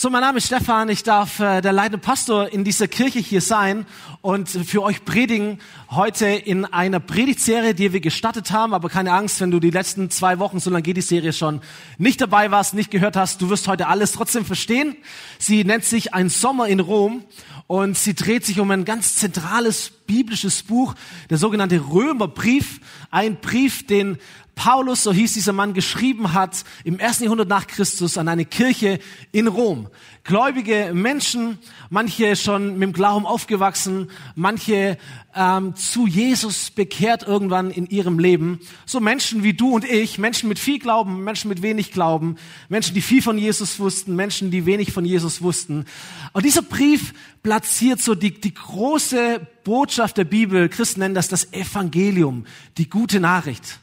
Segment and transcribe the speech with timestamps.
[0.00, 3.42] So, mein Name ist Stefan, ich darf äh, der leitende Pastor in dieser Kirche hier
[3.42, 3.84] sein
[4.22, 5.58] und für euch predigen.
[5.90, 10.08] Heute in einer Predigtserie, die wir gestartet haben, aber keine Angst, wenn du die letzten
[10.08, 11.60] zwei Wochen, so lange geht die Serie schon,
[11.98, 14.96] nicht dabei warst, nicht gehört hast, du wirst heute alles trotzdem verstehen.
[15.38, 17.22] Sie nennt sich Ein Sommer in Rom
[17.66, 20.94] und sie dreht sich um ein ganz zentrales biblisches Buch,
[21.28, 22.80] der sogenannte Römerbrief,
[23.10, 24.16] ein Brief, den
[24.60, 28.98] Paulus, so hieß dieser Mann, geschrieben hat im ersten Jahrhundert nach Christus an eine Kirche
[29.32, 29.88] in Rom.
[30.22, 31.56] Gläubige Menschen,
[31.88, 34.98] manche schon mit dem Glauben aufgewachsen, manche
[35.34, 38.60] ähm, zu Jesus bekehrt irgendwann in ihrem Leben.
[38.84, 42.36] So Menschen wie du und ich, Menschen mit viel Glauben, Menschen mit wenig Glauben,
[42.68, 45.86] Menschen, die viel von Jesus wussten, Menschen, die wenig von Jesus wussten.
[46.34, 50.68] Und dieser Brief platziert so die, die große Botschaft der Bibel.
[50.68, 52.44] Christen nennen das das Evangelium,
[52.76, 53.80] die gute Nachricht.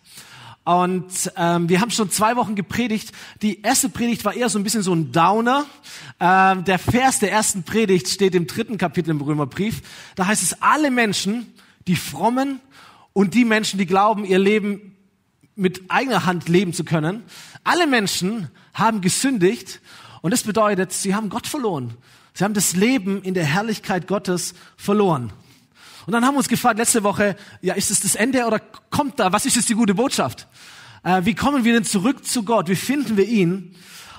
[0.67, 3.13] Und ähm, wir haben schon zwei Wochen gepredigt.
[3.41, 5.65] Die erste Predigt war eher so ein bisschen so ein Downer.
[6.19, 9.81] Ähm, der Vers der ersten Predigt steht im dritten Kapitel im Römerbrief.
[10.15, 11.53] Da heißt es, alle Menschen,
[11.87, 12.59] die frommen
[13.13, 14.97] und die Menschen, die glauben, ihr Leben
[15.55, 17.23] mit eigener Hand leben zu können,
[17.63, 19.79] alle Menschen haben gesündigt
[20.21, 21.93] und das bedeutet, sie haben Gott verloren.
[22.33, 25.31] Sie haben das Leben in der Herrlichkeit Gottes verloren.
[26.07, 28.61] Und dann haben wir uns gefragt letzte Woche, ja, ist es das Ende oder
[28.97, 30.47] kommt da, was ist jetzt die gute Botschaft?
[31.03, 32.67] Äh, wie kommen wir denn zurück zu Gott?
[32.67, 33.75] Wie finden wir ihn?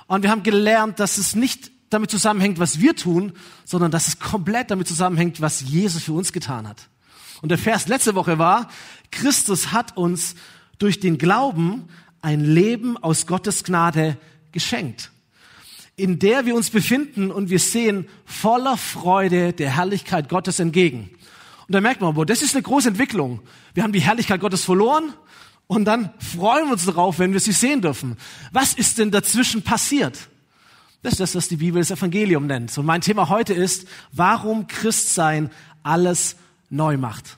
[0.07, 3.33] Und wir haben gelernt, dass es nicht damit zusammenhängt, was wir tun,
[3.65, 6.89] sondern dass es komplett damit zusammenhängt, was Jesus für uns getan hat.
[7.43, 8.69] Und der Vers letzte Woche war,
[9.11, 10.37] Christus hat uns
[10.79, 11.89] durch den Glauben
[12.23, 14.17] ein Leben aus Gottes Gnade
[14.53, 15.11] geschenkt,
[15.97, 21.11] in der wir uns befinden und wir sehen voller Freude der Herrlichkeit Gottes entgegen.
[21.69, 23.41] Und da merkt man, boah, das ist eine große Entwicklung.
[23.74, 25.12] Wir haben die Herrlichkeit Gottes verloren
[25.66, 28.16] und dann freuen wir uns darauf, wenn wir sie sehen dürfen.
[28.52, 30.28] Was ist denn dazwischen passiert?
[31.02, 32.77] Das ist das, was die Bibel das Evangelium nennt.
[32.78, 35.50] Und mein Thema heute ist, warum Christsein
[35.83, 36.36] alles
[36.70, 37.36] neu macht.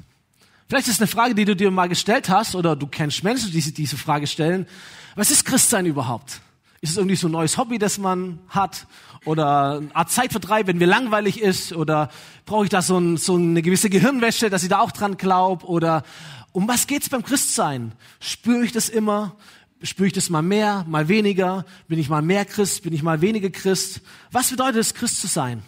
[0.68, 3.50] Vielleicht ist es eine Frage, die du dir mal gestellt hast, oder du kennst Menschen,
[3.50, 4.68] die diese Frage stellen.
[5.16, 6.40] Was ist Christsein überhaupt?
[6.80, 8.86] Ist es irgendwie so ein neues Hobby, das man hat?
[9.24, 11.72] Oder eine Art Zeitvertreib, wenn mir langweilig ist?
[11.72, 12.10] Oder
[12.46, 15.66] brauche ich da so, ein, so eine gewisse Gehirnwäsche, dass ich da auch dran glaube?
[15.66, 16.04] Oder
[16.52, 17.92] um was geht's beim Christsein?
[18.20, 19.36] Spüre ich das immer?
[19.82, 21.64] Spüre ich das mal mehr, mal weniger?
[21.88, 22.82] Bin ich mal mehr Christ?
[22.82, 24.00] Bin ich mal weniger Christ?
[24.30, 25.62] Was bedeutet es, Christ zu sein?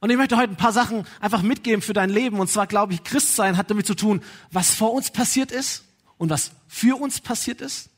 [0.00, 2.38] Und ich möchte heute ein paar Sachen einfach mitgeben für dein Leben.
[2.38, 5.84] Und zwar glaube ich, Christsein hat damit zu tun, was vor uns passiert ist
[6.18, 7.90] und was für uns passiert ist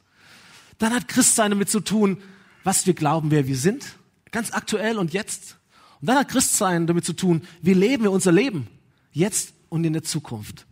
[0.81, 2.16] dann hat Christsein damit zu tun,
[2.65, 3.84] was wir glauben, wer wir sind,
[4.31, 5.57] ganz aktuell und jetzt.
[6.01, 8.69] Und dann hat Christsein damit zu tun, wie leben wir unser Leben,
[9.13, 10.67] jetzt und in der Zukunft.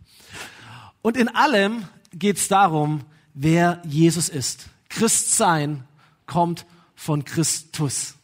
[1.01, 1.83] Und in allem
[2.13, 3.01] geht es darum,
[3.33, 4.67] wer Jesus ist.
[4.89, 5.83] Christsein
[6.25, 6.65] kommt
[6.95, 8.15] von Christus.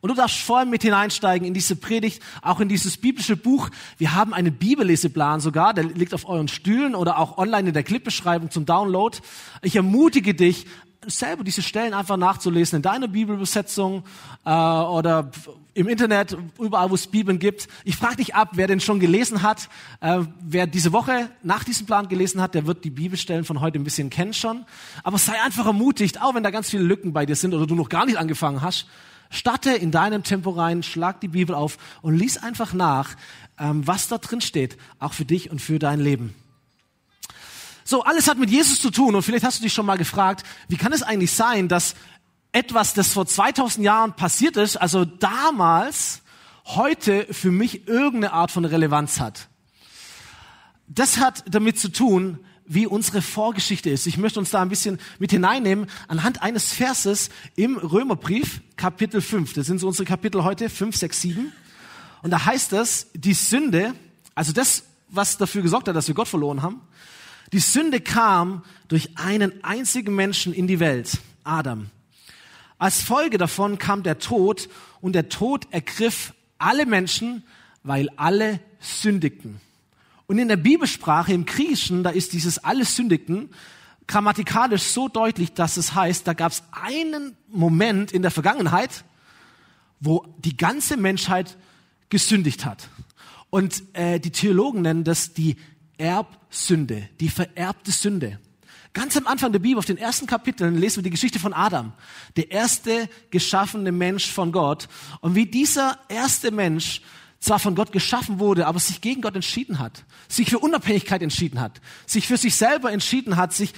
[0.00, 3.70] Und du darfst voll mit hineinsteigen in diese Predigt, auch in dieses biblische Buch.
[3.98, 7.84] Wir haben einen Bibelleseplan sogar, der liegt auf euren Stühlen oder auch online in der
[7.84, 9.16] Clipbeschreibung zum Download.
[9.62, 10.66] Ich ermutige dich,
[11.06, 14.04] selber diese Stellen einfach nachzulesen in deiner Bibelübersetzung
[14.44, 15.30] äh, oder
[15.74, 17.68] im Internet, überall, wo es Bibeln gibt.
[17.84, 19.68] Ich frage dich ab, wer den schon gelesen hat.
[20.00, 23.78] Äh, wer diese Woche nach diesem Plan gelesen hat, der wird die Bibelstellen von heute
[23.78, 24.64] ein bisschen kennen schon.
[25.02, 27.74] Aber sei einfach ermutigt, auch wenn da ganz viele Lücken bei dir sind oder du
[27.74, 28.86] noch gar nicht angefangen hast.
[29.30, 33.16] Starte in deinem Tempo rein, schlag die Bibel auf und lies einfach nach,
[33.58, 36.34] ähm, was da drin steht, auch für dich und für dein Leben.
[37.84, 40.44] So, alles hat mit Jesus zu tun und vielleicht hast du dich schon mal gefragt,
[40.68, 41.94] wie kann es eigentlich sein, dass
[42.52, 46.22] etwas, das vor 2000 Jahren passiert ist, also damals,
[46.64, 49.48] heute für mich irgendeine Art von Relevanz hat.
[50.86, 54.06] Das hat damit zu tun, wie unsere Vorgeschichte ist.
[54.06, 59.54] Ich möchte uns da ein bisschen mit hineinnehmen anhand eines Verses im Römerbrief, Kapitel 5.
[59.54, 61.52] Das sind so unsere Kapitel heute, 5, 6, 7.
[62.22, 63.94] Und da heißt es, die Sünde,
[64.34, 66.80] also das, was dafür gesorgt hat, dass wir Gott verloren haben,
[67.52, 71.90] die Sünde kam durch einen einzigen Menschen in die Welt, Adam.
[72.78, 74.68] Als Folge davon kam der Tod
[75.00, 77.44] und der Tod ergriff alle Menschen,
[77.82, 79.60] weil alle sündigten.
[80.26, 83.50] Und in der Bibelsprache im Griechischen, da ist dieses alle sündigten
[84.06, 89.04] grammatikalisch so deutlich, dass es heißt, da gab es einen Moment in der Vergangenheit,
[90.00, 91.56] wo die ganze Menschheit
[92.08, 92.88] gesündigt hat.
[93.50, 95.56] Und äh, die Theologen nennen das die
[95.98, 98.38] Erbsünde, die vererbte Sünde.
[98.92, 101.92] Ganz am Anfang der Bibel, auf den ersten Kapiteln, lesen wir die Geschichte von Adam,
[102.36, 104.88] der erste geschaffene Mensch von Gott.
[105.20, 107.00] Und wie dieser erste Mensch
[107.40, 111.60] zwar von Gott geschaffen wurde, aber sich gegen Gott entschieden hat, sich für Unabhängigkeit entschieden
[111.60, 113.72] hat, sich für sich selber entschieden hat, sich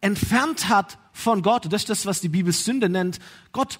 [0.00, 1.66] entfernt hat von Gott.
[1.70, 3.18] Das ist das, was die Bibel Sünde nennt,
[3.52, 3.78] Gott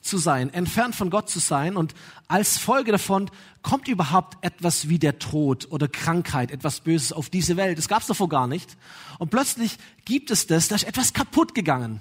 [0.00, 1.94] zu sein, entfernt von Gott zu sein und
[2.28, 3.30] als Folge davon
[3.62, 7.78] kommt überhaupt etwas wie der Tod oder Krankheit, etwas Böses auf diese Welt.
[7.78, 8.76] Das gab es davor gar nicht.
[9.18, 12.00] Und plötzlich gibt es das, da ist etwas kaputt gegangen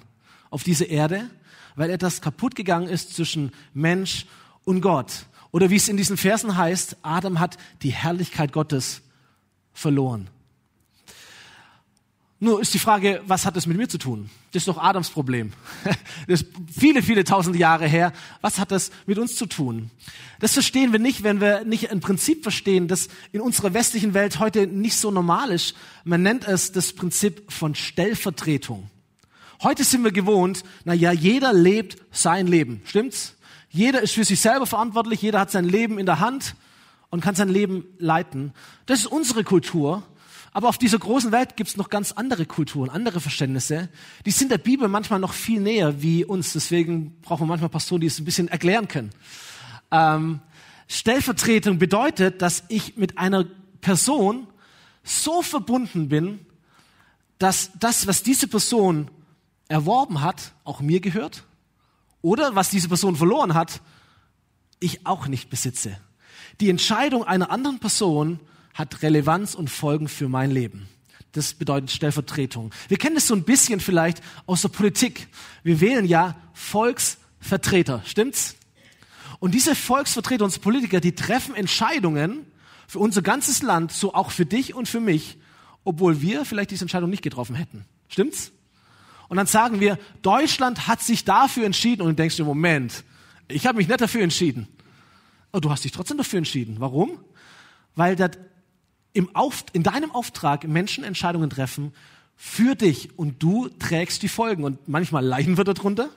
[0.49, 1.29] auf diese Erde,
[1.75, 4.25] weil etwas kaputt gegangen ist zwischen Mensch
[4.63, 5.25] und Gott.
[5.51, 9.01] Oder wie es in diesen Versen heißt, Adam hat die Herrlichkeit Gottes
[9.73, 10.29] verloren.
[12.39, 14.30] Nur ist die Frage, was hat das mit mir zu tun?
[14.51, 15.54] Das ist doch Adams Problem.
[16.28, 18.12] Das ist viele, viele tausende Jahre her.
[18.42, 19.89] Was hat das mit uns zu tun?
[20.39, 24.39] Das verstehen wir nicht, wenn wir nicht ein Prinzip verstehen, das in unserer westlichen Welt
[24.39, 25.75] heute nicht so normal ist.
[26.04, 28.90] Man nennt es das Prinzip von Stellvertretung.
[29.63, 32.81] Heute sind wir gewohnt, na ja, jeder lebt sein Leben.
[32.86, 33.36] Stimmt's?
[33.69, 35.22] Jeder ist für sich selber verantwortlich.
[35.22, 36.56] Jeder hat sein Leben in der Hand
[37.10, 38.54] und kann sein Leben leiten.
[38.86, 40.04] Das ist unsere Kultur.
[40.57, 43.89] Aber auf dieser großen Welt gibt es noch ganz andere Kulturen, andere Verständnisse.
[44.25, 46.54] Die sind der Bibel manchmal noch viel näher wie uns.
[46.54, 49.12] Deswegen brauchen wir manchmal Pastoren, die es ein bisschen erklären können.
[49.92, 50.39] Ähm,
[50.88, 53.45] Stellvertretung bedeutet, dass ich mit einer
[53.81, 54.48] Person
[55.04, 56.39] so verbunden bin,
[57.38, 59.12] dass das, was diese Person
[59.68, 61.44] erworben hat, auch mir gehört.
[62.24, 63.80] Oder was diese Person verloren hat,
[64.80, 66.00] ich auch nicht besitze.
[66.62, 68.39] Die Entscheidung einer anderen Person
[68.77, 70.88] hat Relevanz und Folgen für mein Leben.
[71.31, 72.71] Das bedeutet Stellvertretung.
[72.88, 75.27] Wir kennen das so ein bisschen vielleicht aus der Politik.
[75.63, 78.56] Wir wählen ja Volksvertreter, stimmt's?
[79.39, 82.45] Und diese Volksvertreter, unsere Politiker, die treffen Entscheidungen
[82.88, 85.38] für unser ganzes Land, so auch für dich und für mich,
[85.83, 87.85] obwohl wir vielleicht diese Entscheidung nicht getroffen hätten.
[88.07, 88.51] Stimmt's?
[89.27, 93.03] Und dann sagen wir, Deutschland hat sich dafür entschieden und du denkst dir, Moment,
[93.47, 94.68] ich habe mich nicht dafür entschieden.
[95.51, 96.77] Aber du hast dich trotzdem dafür entschieden.
[96.80, 97.19] Warum?
[97.95, 98.31] Weil das
[99.18, 101.92] im Auf, in deinem Auftrag Menschen Entscheidungen treffen
[102.36, 106.10] für dich und du trägst die Folgen und manchmal leiden wir darunter.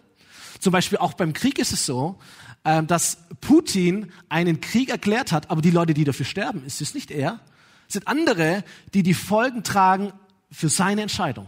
[0.58, 2.18] Zum Beispiel auch beim Krieg ist es so,
[2.62, 6.92] ähm, dass Putin einen Krieg erklärt hat, aber die Leute, die dafür sterben, ist es
[6.92, 7.40] nicht er,
[7.88, 10.12] sind andere, die die Folgen tragen
[10.50, 11.46] für seine Entscheidung.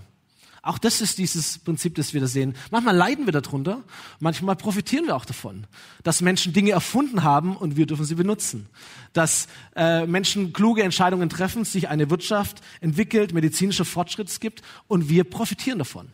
[0.64, 2.54] Auch das ist dieses Prinzip, das wir da sehen.
[2.70, 3.82] Manchmal leiden wir darunter,
[4.20, 5.66] manchmal profitieren wir auch davon,
[6.04, 8.68] dass Menschen Dinge erfunden haben und wir dürfen sie benutzen.
[9.12, 15.08] Dass äh, Menschen kluge Entscheidungen treffen, sich eine Wirtschaft entwickelt, medizinischer Fortschritt es gibt und
[15.08, 16.08] wir profitieren davon.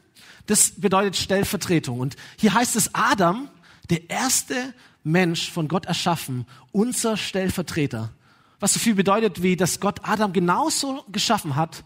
[0.46, 2.00] Das bedeutet Stellvertretung.
[2.00, 3.50] Und hier heißt es Adam,
[3.90, 4.72] der erste
[5.04, 8.12] Mensch von Gott erschaffen, unser Stellvertreter.
[8.60, 11.84] Was so viel bedeutet, wie dass Gott Adam genauso geschaffen hat,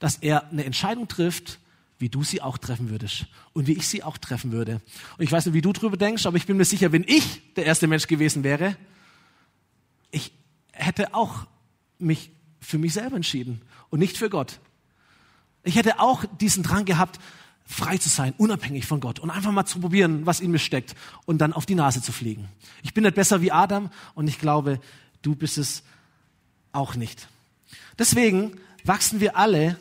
[0.00, 1.60] dass er eine Entscheidung trifft,
[1.98, 4.80] wie du sie auch treffen würdest und wie ich sie auch treffen würde.
[5.16, 7.54] Und ich weiß nicht, wie du drüber denkst, aber ich bin mir sicher, wenn ich
[7.54, 8.76] der erste Mensch gewesen wäre,
[10.10, 10.32] ich
[10.72, 11.46] hätte auch
[11.98, 12.30] mich
[12.60, 14.60] für mich selber entschieden und nicht für Gott.
[15.62, 17.20] Ich hätte auch diesen Drang gehabt,
[17.64, 20.94] frei zu sein, unabhängig von Gott und einfach mal zu probieren, was in mir steckt
[21.24, 22.48] und dann auf die Nase zu fliegen.
[22.82, 24.80] Ich bin nicht besser wie Adam und ich glaube,
[25.22, 25.82] du bist es
[26.72, 27.28] auch nicht.
[27.98, 29.78] Deswegen wachsen wir alle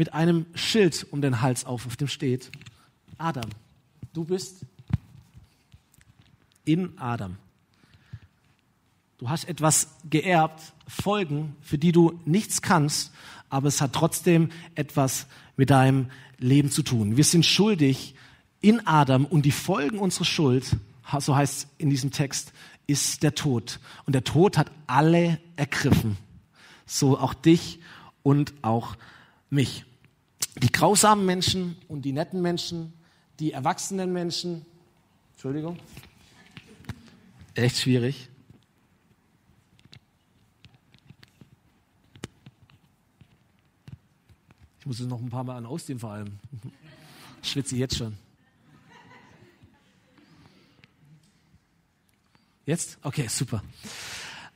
[0.00, 2.50] mit einem Schild um den Hals auf, auf dem steht,
[3.18, 3.50] Adam,
[4.14, 4.64] du bist
[6.64, 7.36] in Adam.
[9.18, 13.12] Du hast etwas geerbt, Folgen, für die du nichts kannst,
[13.50, 15.26] aber es hat trotzdem etwas
[15.58, 16.06] mit deinem
[16.38, 17.18] Leben zu tun.
[17.18, 18.14] Wir sind schuldig
[18.62, 20.78] in Adam und die Folgen unserer Schuld,
[21.18, 22.54] so heißt es in diesem Text,
[22.86, 23.80] ist der Tod.
[24.06, 26.16] Und der Tod hat alle ergriffen.
[26.86, 27.80] So auch dich
[28.22, 28.96] und auch
[29.50, 29.84] mich
[30.56, 32.92] die grausamen Menschen und die netten Menschen,
[33.38, 34.66] die erwachsenen Menschen,
[35.32, 35.78] Entschuldigung,
[37.54, 38.28] echt schwierig.
[44.80, 46.38] Ich muss es noch ein paar Mal an ausziehen vor allem.
[47.42, 48.16] Ich schwitze jetzt schon.
[52.66, 52.98] Jetzt?
[53.02, 53.62] Okay, super.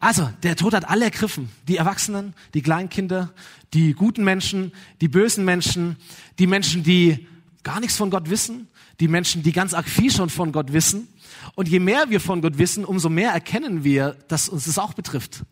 [0.04, 1.48] Also, der Tod hat alle ergriffen.
[1.66, 3.32] Die Erwachsenen, die Kleinkinder,
[3.72, 4.70] die guten Menschen,
[5.00, 5.96] die bösen Menschen,
[6.38, 7.26] die Menschen, die
[7.62, 8.68] gar nichts von Gott wissen,
[9.00, 11.08] die Menschen, die ganz arg viel schon von Gott wissen.
[11.54, 14.92] Und je mehr wir von Gott wissen, umso mehr erkennen wir, dass uns das auch
[14.92, 15.42] betrifft.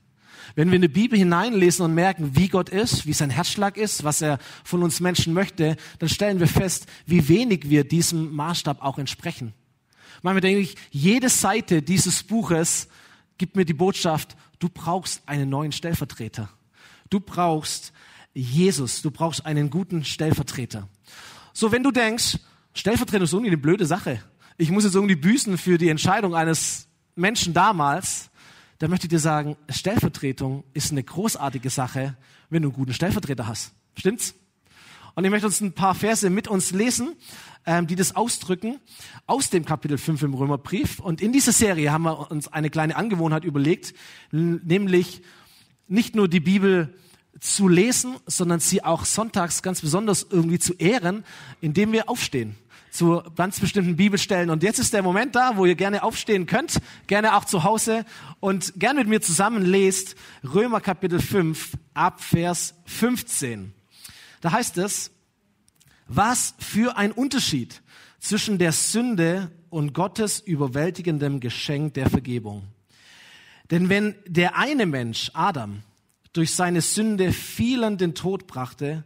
[0.55, 4.05] Wenn wir in die Bibel hineinlesen und merken, wie Gott ist, wie sein Herzschlag ist,
[4.05, 8.83] was er von uns Menschen möchte, dann stellen wir fest, wie wenig wir diesem Maßstab
[8.83, 9.55] auch entsprechen.
[10.21, 12.89] Manchmal denke ich, jede Seite dieses Buches
[13.43, 16.49] gibt mir die Botschaft, du brauchst einen neuen Stellvertreter.
[17.11, 17.93] Du brauchst
[18.35, 20.89] Jesus, du brauchst einen guten Stellvertreter.
[21.53, 22.39] So, wenn du denkst,
[22.73, 24.23] Stellvertreter ist irgendwie eine blöde Sache.
[24.59, 28.31] Ich muss jetzt irgendwie büßen für die Entscheidung eines Menschen damals.
[28.79, 32.17] dann möchte ich dir sagen, Stellvertretung ist eine großartige Sache,
[32.49, 33.73] wenn du einen guten Stellvertreter hast.
[33.99, 34.37] Stimmt's?
[35.15, 37.15] Und ich möchte uns ein paar Verse mit uns lesen,
[37.67, 38.81] ähm, die das ausdrücken,
[39.27, 40.99] aus dem Kapitel 5 im Römerbrief.
[40.99, 43.95] Und in dieser Serie haben wir uns eine kleine Angewohnheit überlegt,
[44.31, 45.23] nämlich
[45.89, 46.95] nicht nur die Bibel
[47.41, 51.25] zu lesen, sondern sie auch sonntags ganz besonders irgendwie zu ehren,
[51.61, 52.57] indem wir aufstehen
[52.91, 54.51] zu ganz bestimmten Bibelstellen.
[54.51, 58.05] Und jetzt ist der Moment da, wo ihr gerne aufstehen könnt, gerne auch zu Hause
[58.39, 60.15] und gerne mit mir zusammen lest
[60.45, 63.73] Römer Kapitel 5 ab Vers 15.
[64.43, 65.13] Da heißt es,
[66.09, 67.81] was für ein Unterschied
[68.19, 72.65] zwischen der Sünde und Gottes überwältigendem Geschenk der Vergebung.
[73.71, 75.83] Denn wenn der eine Mensch, Adam,
[76.33, 79.05] durch seine Sünde vielen den Tod brachte,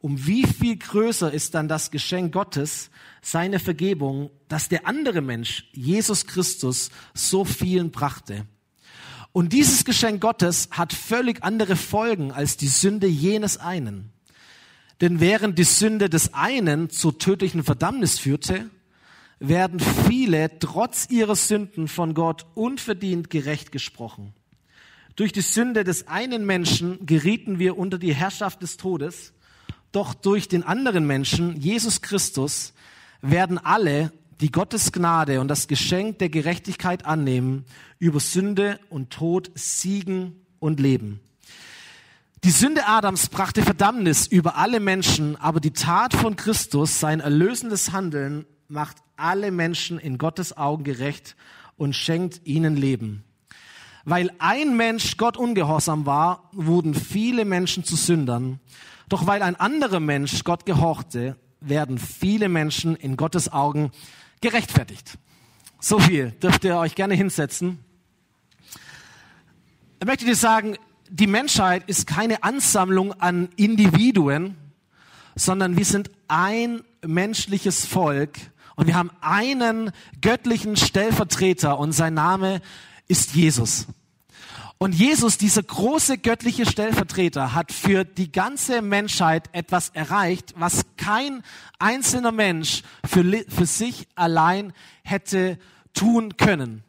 [0.00, 5.68] um wie viel größer ist dann das Geschenk Gottes, seine Vergebung, dass der andere Mensch,
[5.72, 8.46] Jesus Christus, so vielen brachte.
[9.32, 14.10] Und dieses Geschenk Gottes hat völlig andere Folgen als die Sünde jenes einen.
[15.00, 18.68] Denn während die Sünde des einen zur tödlichen Verdammnis führte,
[19.38, 24.34] werden viele trotz ihrer Sünden von Gott unverdient gerecht gesprochen.
[25.16, 29.32] Durch die Sünde des einen Menschen gerieten wir unter die Herrschaft des Todes,
[29.92, 32.74] doch durch den anderen Menschen, Jesus Christus,
[33.22, 37.64] werden alle, die Gottes Gnade und das Geschenk der Gerechtigkeit annehmen,
[37.98, 41.20] über Sünde und Tod siegen und leben.
[42.42, 47.92] Die Sünde Adams brachte Verdammnis über alle Menschen, aber die Tat von Christus, sein erlösendes
[47.92, 51.36] Handeln, macht alle Menschen in Gottes Augen gerecht
[51.76, 53.24] und schenkt ihnen Leben.
[54.06, 58.58] Weil ein Mensch Gott ungehorsam war, wurden viele Menschen zu Sündern.
[59.10, 63.90] Doch weil ein anderer Mensch Gott gehorchte, werden viele Menschen in Gottes Augen
[64.40, 65.18] gerechtfertigt.
[65.78, 67.80] So viel dürft ihr euch gerne hinsetzen.
[70.00, 70.78] Ich möchte dir sagen,
[71.10, 74.56] die Menschheit ist keine Ansammlung an Individuen,
[75.34, 78.38] sondern wir sind ein menschliches Volk
[78.76, 79.90] und wir haben einen
[80.20, 82.60] göttlichen Stellvertreter und sein Name
[83.08, 83.86] ist Jesus.
[84.78, 91.42] Und Jesus, dieser große göttliche Stellvertreter, hat für die ganze Menschheit etwas erreicht, was kein
[91.78, 95.58] einzelner Mensch für, für sich allein hätte
[95.92, 96.82] tun können.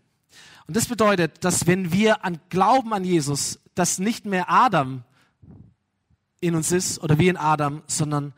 [0.67, 5.03] Und das bedeutet, dass wenn wir an Glauben an Jesus, dass nicht mehr Adam
[6.39, 8.33] in uns ist oder wie in Adam, sondern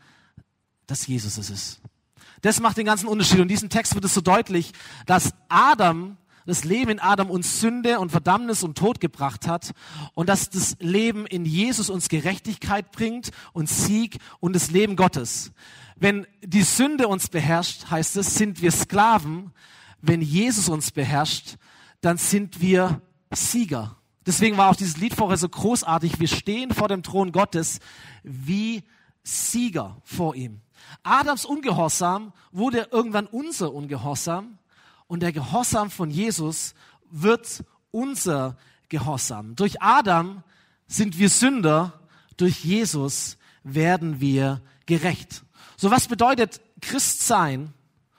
[0.88, 1.82] dass Jesus es ist.
[2.42, 3.38] Das macht den ganzen Unterschied.
[3.38, 4.74] Und in diesem Text wird es so deutlich,
[5.06, 9.72] dass Adam das Leben in Adam uns Sünde und Verdammnis und Tod gebracht hat
[10.14, 15.54] und dass das Leben in Jesus uns Gerechtigkeit bringt und Sieg und das Leben Gottes.
[15.96, 19.54] Wenn die Sünde uns beherrscht, heißt es, sind wir Sklaven.
[20.02, 21.56] Wenn Jesus uns beherrscht,
[22.02, 23.02] dann sind wir
[23.34, 23.96] Sieger.
[24.26, 26.20] Deswegen war auch dieses Lied vorher so großartig.
[26.20, 27.80] Wir stehen vor dem Thron Gottes
[28.24, 28.84] wie
[29.24, 30.62] Sieger vor ihm.
[31.04, 34.58] Adams Ungehorsam wurde irgendwann unser Ungehorsam
[35.08, 36.74] und der Gehorsam von Jesus
[37.10, 38.58] wird unser
[38.90, 39.56] Gehorsam.
[39.56, 40.44] Durch Adam
[40.88, 42.00] sind wir Sünder,
[42.38, 45.44] durch Jesus werden wir gerecht.
[45.78, 47.74] So was bedeutet Christ sein?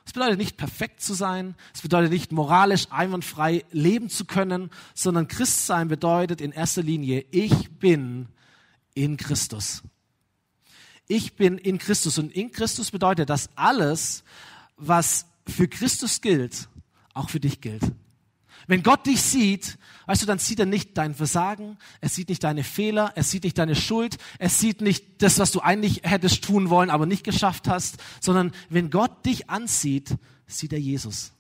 [0.07, 5.29] Es bedeutet nicht perfekt zu sein, es bedeutet nicht moralisch einwandfrei leben zu können, sondern
[5.29, 8.29] Christ sein bedeutet in erster Linie, ich bin
[8.95, 9.83] in Christus.
[11.07, 14.25] Ich bin in Christus und in Christus bedeutet, dass alles,
[14.77, 16.69] was für Christus gilt,
[17.13, 17.83] auch für dich gilt.
[18.67, 22.45] Wenn Gott dich sieht, weißt du, dann sieht er nicht dein Versagen, er sieht nicht
[22.45, 26.45] deine Fehler, er sieht nicht deine Schuld, er sieht nicht das, was du eigentlich hättest
[26.45, 30.17] tun wollen, aber nicht geschafft hast, sondern wenn Gott dich ansieht,
[30.47, 31.33] sieht er Jesus.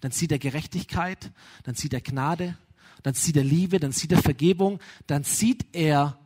[0.00, 1.30] Dann sieht er Gerechtigkeit,
[1.64, 2.56] dann sieht er Gnade,
[3.02, 6.18] dann sieht er Liebe, dann sieht er Vergebung, dann sieht er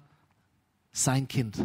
[0.92, 1.56] sein Kind.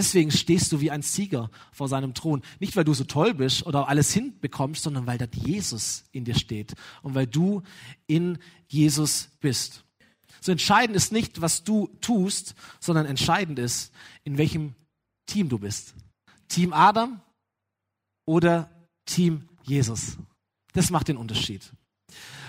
[0.00, 2.40] Deswegen stehst du wie ein Sieger vor seinem Thron.
[2.58, 6.34] Nicht, weil du so toll bist oder alles hinbekommst, sondern weil dort Jesus in dir
[6.34, 7.60] steht und weil du
[8.06, 9.84] in Jesus bist.
[10.40, 13.92] So entscheidend ist nicht, was du tust, sondern entscheidend ist,
[14.24, 14.74] in welchem
[15.26, 15.92] Team du bist.
[16.48, 17.20] Team Adam
[18.24, 18.70] oder
[19.04, 20.16] Team Jesus.
[20.72, 21.70] Das macht den Unterschied.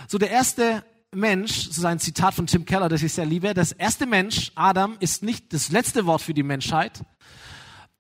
[0.08, 3.74] So der erste Mensch, so ein Zitat von Tim Keller, das ich sehr liebe, das
[3.74, 7.04] erste Mensch, Adam, ist nicht das letzte Wort für die Menschheit.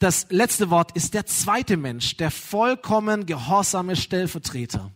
[0.01, 4.89] Das letzte Wort ist der zweite Mensch, der vollkommen gehorsame Stellvertreter.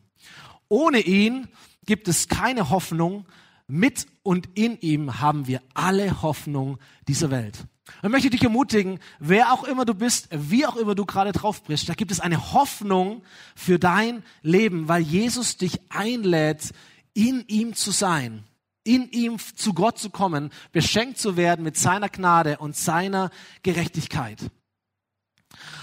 [0.68, 1.48] Ohne ihn
[1.86, 3.28] gibt es keine Hoffnung.
[3.68, 7.66] Mit und in ihm haben wir alle Hoffnung dieser Welt.
[8.02, 11.62] Ich möchte dich ermutigen, wer auch immer du bist, wie auch immer du gerade drauf
[11.62, 13.22] bist, da gibt es eine Hoffnung
[13.56, 16.72] für dein Leben, weil Jesus dich einlädt,
[17.14, 18.44] in ihm zu sein,
[18.84, 23.30] in ihm zu Gott zu kommen, beschenkt zu werden mit seiner Gnade und seiner
[23.62, 24.50] Gerechtigkeit.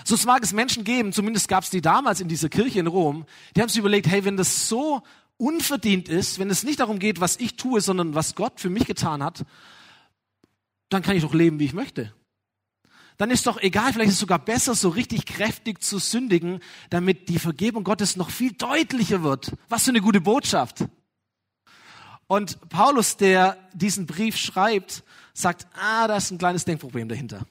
[0.05, 2.87] So es mag es Menschen geben, zumindest gab es die damals in dieser Kirche in
[2.87, 3.26] Rom,
[3.57, 5.02] die haben sich überlegt, hey, wenn das so
[5.37, 8.87] unverdient ist, wenn es nicht darum geht, was ich tue, sondern was Gott für mich
[8.87, 9.45] getan hat,
[10.88, 12.12] dann kann ich doch leben, wie ich möchte.
[13.17, 16.61] Dann ist doch egal, vielleicht ist es sogar besser, so richtig kräftig zu sündigen,
[16.91, 19.52] damit die Vergebung Gottes noch viel deutlicher wird.
[19.69, 20.87] Was für eine gute Botschaft.
[22.26, 27.47] Und Paulus, der diesen Brief schreibt, sagt, ah, da ist ein kleines Denkproblem dahinter.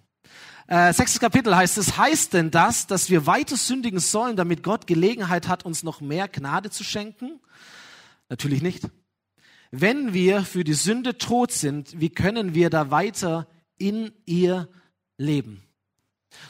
[0.71, 4.87] Äh, sechstes Kapitel heißt es, heißt denn das, dass wir weiter sündigen sollen, damit Gott
[4.87, 7.41] Gelegenheit hat, uns noch mehr Gnade zu schenken?
[8.29, 8.87] Natürlich nicht.
[9.71, 14.69] Wenn wir für die Sünde tot sind, wie können wir da weiter in ihr
[15.17, 15.61] leben?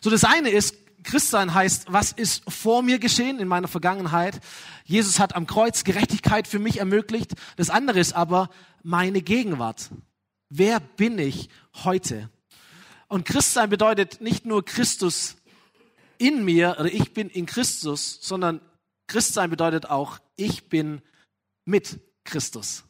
[0.01, 4.40] So, das eine ist, Christsein heißt, was ist vor mir geschehen in meiner Vergangenheit?
[4.86, 7.32] Jesus hat am Kreuz Gerechtigkeit für mich ermöglicht.
[7.56, 8.51] Das andere ist aber
[8.84, 9.90] meine Gegenwart.
[10.48, 11.50] Wer bin ich
[11.84, 12.30] heute?
[13.12, 15.36] Und Christsein bedeutet nicht nur Christus
[16.18, 18.62] in mir oder ich bin in Christus, sondern
[19.08, 21.01] Christsein bedeutet auch, ich bin
[21.65, 22.86] mit Christus.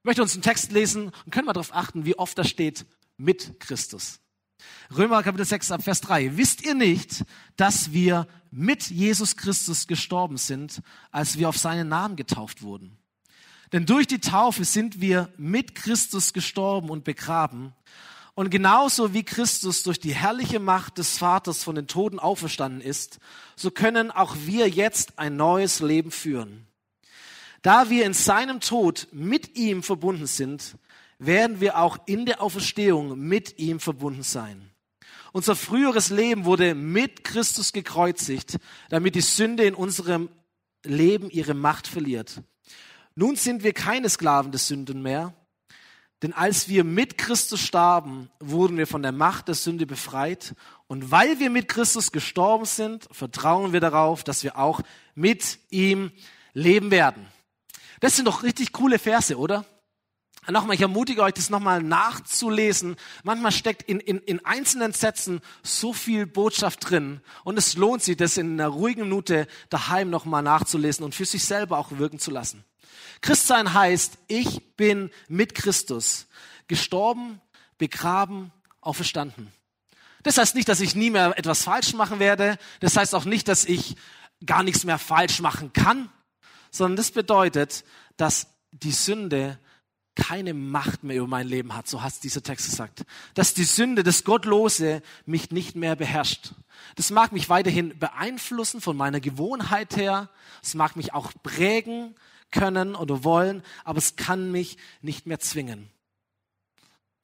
[0.00, 2.84] Ich möchte uns einen Text lesen und können wir darauf achten, wie oft da steht
[3.16, 4.18] mit Christus.
[4.90, 6.36] Römer Kapitel 6 ab Vers 3.
[6.36, 10.82] Wisst ihr nicht, dass wir mit Jesus Christus gestorben sind,
[11.12, 12.98] als wir auf seinen Namen getauft wurden?
[13.70, 17.72] Denn durch die Taufe sind wir mit Christus gestorben und begraben.
[18.34, 23.18] Und genauso wie Christus durch die herrliche Macht des Vaters von den Toten auferstanden ist,
[23.54, 26.66] so können auch wir jetzt ein neues Leben führen.
[27.62, 30.76] Da wir in seinem Tod mit ihm verbunden sind,
[31.18, 34.70] werden wir auch in der Auferstehung mit ihm verbunden sein.
[35.32, 40.28] Unser früheres Leben wurde mit Christus gekreuzigt, damit die Sünde in unserem
[40.84, 42.42] Leben ihre Macht verliert.
[43.14, 45.34] Nun sind wir keine Sklaven des Sünden mehr,
[46.24, 50.54] denn als wir mit Christus starben, wurden wir von der Macht der Sünde befreit.
[50.86, 54.80] Und weil wir mit Christus gestorben sind, vertrauen wir darauf, dass wir auch
[55.14, 56.12] mit ihm
[56.54, 57.26] leben werden.
[58.00, 59.66] Das sind doch richtig coole Verse, oder?
[60.48, 62.96] Nochmal, ich ermutige euch, das nochmal nachzulesen.
[63.22, 67.20] Manchmal steckt in, in, in einzelnen Sätzen so viel Botschaft drin.
[67.44, 71.44] Und es lohnt sich, das in einer ruhigen Minute daheim nochmal nachzulesen und für sich
[71.44, 72.64] selber auch wirken zu lassen.
[73.24, 76.26] Christsein heißt, ich bin mit Christus
[76.68, 77.40] gestorben,
[77.78, 79.50] begraben, auferstanden.
[80.24, 82.58] Das heißt nicht, dass ich nie mehr etwas falsch machen werde.
[82.80, 83.96] Das heißt auch nicht, dass ich
[84.44, 86.10] gar nichts mehr falsch machen kann,
[86.70, 87.84] sondern das bedeutet,
[88.18, 89.58] dass die Sünde
[90.14, 93.06] keine Macht mehr über mein Leben hat, so hat dieser Text gesagt.
[93.32, 96.52] Dass die Sünde, das Gottlose mich nicht mehr beherrscht.
[96.96, 100.28] Das mag mich weiterhin beeinflussen von meiner Gewohnheit her.
[100.62, 102.14] Es mag mich auch prägen
[102.54, 105.90] können oder wollen, aber es kann mich nicht mehr zwingen.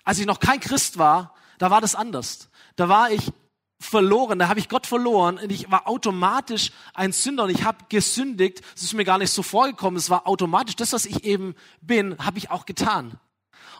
[0.04, 2.50] Als ich noch kein Christ war, da war das anders.
[2.76, 3.32] Da war ich
[3.78, 7.86] verloren, da habe ich Gott verloren und ich war automatisch ein Sünder und ich habe
[7.88, 8.60] gesündigt.
[8.74, 10.76] Es ist mir gar nicht so vorgekommen, es war automatisch.
[10.76, 13.18] Das, was ich eben bin, habe ich auch getan.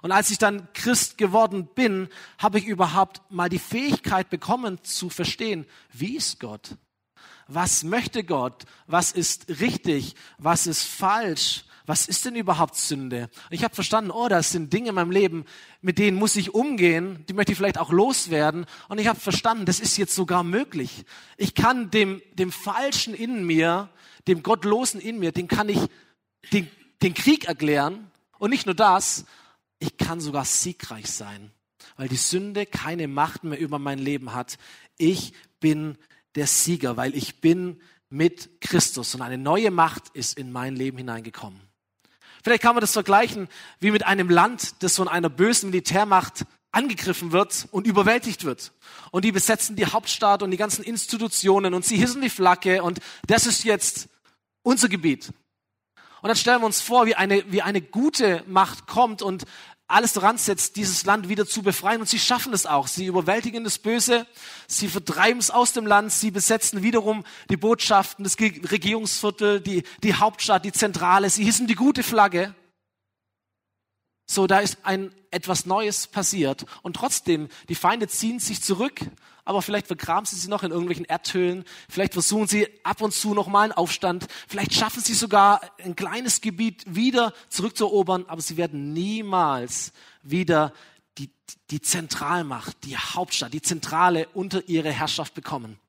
[0.03, 2.09] Und als ich dann Christ geworden bin,
[2.39, 6.77] habe ich überhaupt mal die Fähigkeit bekommen zu verstehen, wie ist Gott?
[7.53, 8.65] Was möchte Gott?
[8.87, 10.15] Was ist richtig?
[10.39, 11.65] Was ist falsch?
[11.91, 13.29] was ist denn überhaupt Sünde?
[13.51, 15.45] Ich habe verstanden, oh, das sind Dinge in meinem Leben,
[15.83, 18.65] mit denen muss ich umgehen, die möchte ich vielleicht auch loswerden.
[18.89, 21.05] Und ich habe verstanden, das ist jetzt sogar möglich.
[21.37, 23.89] Ich kann dem, dem Falschen in mir,
[24.29, 25.81] dem Gottlosen in mir, den kann ich
[26.53, 26.71] den,
[27.03, 28.09] den Krieg erklären.
[28.39, 29.25] Und nicht nur das,
[29.81, 31.51] ich kann sogar siegreich sein,
[31.97, 34.59] weil die Sünde keine Macht mehr über mein Leben hat.
[34.97, 35.99] Ich bin
[36.35, 40.99] der Sieger, weil ich bin mit Christus und eine neue Macht ist in mein Leben
[40.99, 41.61] hineingekommen.
[42.43, 47.33] Vielleicht kann man das vergleichen wie mit einem Land, das von einer bösen Militärmacht angegriffen
[47.33, 48.73] wird und überwältigt wird.
[49.11, 53.01] Und die besetzen die Hauptstadt und die ganzen Institutionen und sie hissen die Flagge und
[53.27, 54.09] das ist jetzt
[54.63, 55.33] unser Gebiet.
[56.23, 59.45] Und dann stellen wir uns vor, wie eine, wie eine gute Macht kommt und
[59.91, 62.01] alles daran setzt, dieses Land wieder zu befreien.
[62.01, 62.87] Und sie schaffen es auch.
[62.87, 64.27] Sie überwältigen das Böse,
[64.67, 70.15] sie vertreiben es aus dem Land, sie besetzen wiederum die Botschaften, das Regierungsviertel, die, die
[70.15, 71.31] Hauptstadt, die Zentrale.
[71.31, 72.55] Sie hissen die gute Flagge.
[74.31, 76.65] So, da ist ein etwas Neues passiert.
[76.83, 79.01] Und trotzdem, die Feinde ziehen sich zurück,
[79.45, 81.65] aber vielleicht vergraben sie sie noch in irgendwelchen Erdhöhlen.
[81.89, 84.29] Vielleicht versuchen sie ab und zu noch mal einen Aufstand.
[84.47, 90.73] Vielleicht schaffen sie sogar ein kleines Gebiet wieder zurückzuerobern, aber sie werden niemals wieder
[91.19, 91.33] die,
[91.73, 95.81] die Zentralmacht, die Hauptstadt, die Zentrale unter ihre Herrschaft bekommen.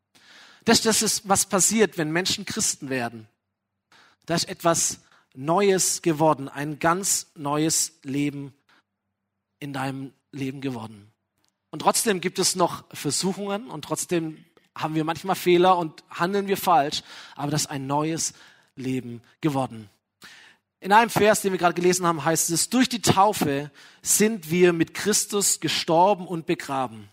[0.66, 3.28] Das, das ist, was passiert, wenn Menschen Christen werden.
[4.26, 4.98] Da ist etwas
[5.34, 8.54] Neues geworden, ein ganz neues Leben
[9.60, 11.12] in deinem Leben geworden.
[11.70, 14.44] Und trotzdem gibt es noch Versuchungen und trotzdem
[14.76, 17.04] haben wir manchmal Fehler und handeln wir falsch,
[17.36, 18.34] aber das ist ein neues
[18.76, 19.90] Leben geworden.
[20.80, 23.70] In einem Vers, den wir gerade gelesen haben, heißt es, durch die Taufe
[24.02, 27.10] sind wir mit Christus gestorben und begraben.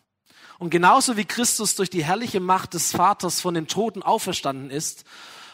[0.59, 5.05] Und genauso wie Christus durch die herrliche Macht des Vaters von den Toten auferstanden ist,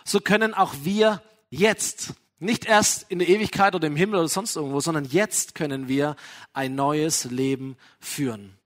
[0.05, 4.57] so können auch wir jetzt, nicht erst in der Ewigkeit oder im Himmel oder sonst
[4.57, 6.17] irgendwo, sondern jetzt können wir
[6.53, 8.57] ein neues Leben führen.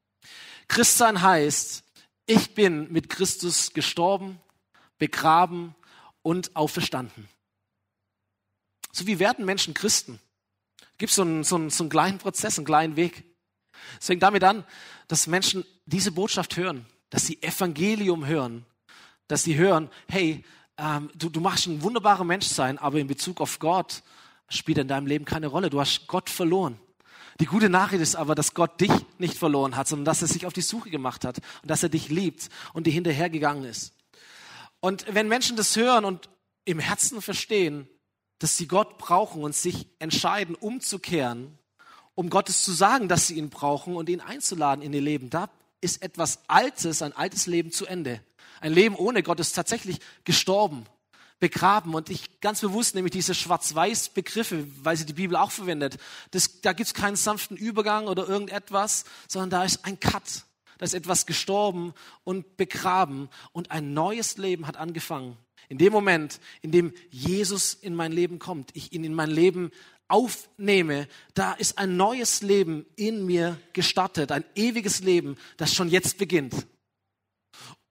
[0.66, 1.84] Christsein heißt,
[2.26, 4.40] ich bin mit Christus gestorben,
[4.98, 5.74] begraben
[6.22, 7.28] und auferstanden.
[8.92, 10.20] So wie werden Menschen Christen?
[10.98, 13.24] Gibt so es so einen, so einen kleinen Prozess, einen kleinen Weg.
[14.00, 14.64] Es fängt damit an,
[15.06, 18.66] dass Menschen diese Botschaft hören, dass sie Evangelium hören,
[19.28, 20.44] dass sie hören, hey,
[20.78, 24.02] ähm, du, du machst ein wunderbarer Mensch sein, aber in Bezug auf Gott
[24.48, 25.70] spielt in deinem Leben keine Rolle.
[25.70, 26.78] Du hast Gott verloren.
[27.40, 30.46] Die gute Nachricht ist aber, dass Gott dich nicht verloren hat, sondern dass er sich
[30.46, 33.92] auf die Suche gemacht hat und dass er dich liebt und dir hinterhergegangen ist.
[34.80, 36.28] Und wenn Menschen das hören und
[36.64, 37.88] im Herzen verstehen,
[38.38, 41.58] dass sie Gott brauchen und sich entscheiden, umzukehren,
[42.14, 45.48] um Gottes zu sagen, dass sie ihn brauchen und ihn einzuladen in ihr Leben, da
[45.80, 48.20] ist etwas Altes, ein altes Leben zu Ende.
[48.60, 50.86] Ein Leben ohne Gott ist tatsächlich gestorben
[51.40, 51.94] begraben.
[51.94, 55.98] Und ich ganz bewusst nehme ich diese Schwarz-Weiß-Begriffe, weil sie die Bibel auch verwendet.
[56.30, 60.44] Das, da gibt es keinen sanften Übergang oder irgendetwas, sondern da ist ein Cut.
[60.78, 61.92] Da ist etwas gestorben
[62.24, 65.36] und begraben und ein neues Leben hat angefangen.
[65.68, 69.70] In dem Moment, in dem Jesus in mein Leben kommt, ich ihn in mein Leben
[70.06, 76.16] aufnehme, da ist ein neues Leben in mir gestartet, ein ewiges Leben, das schon jetzt
[76.16, 76.54] beginnt.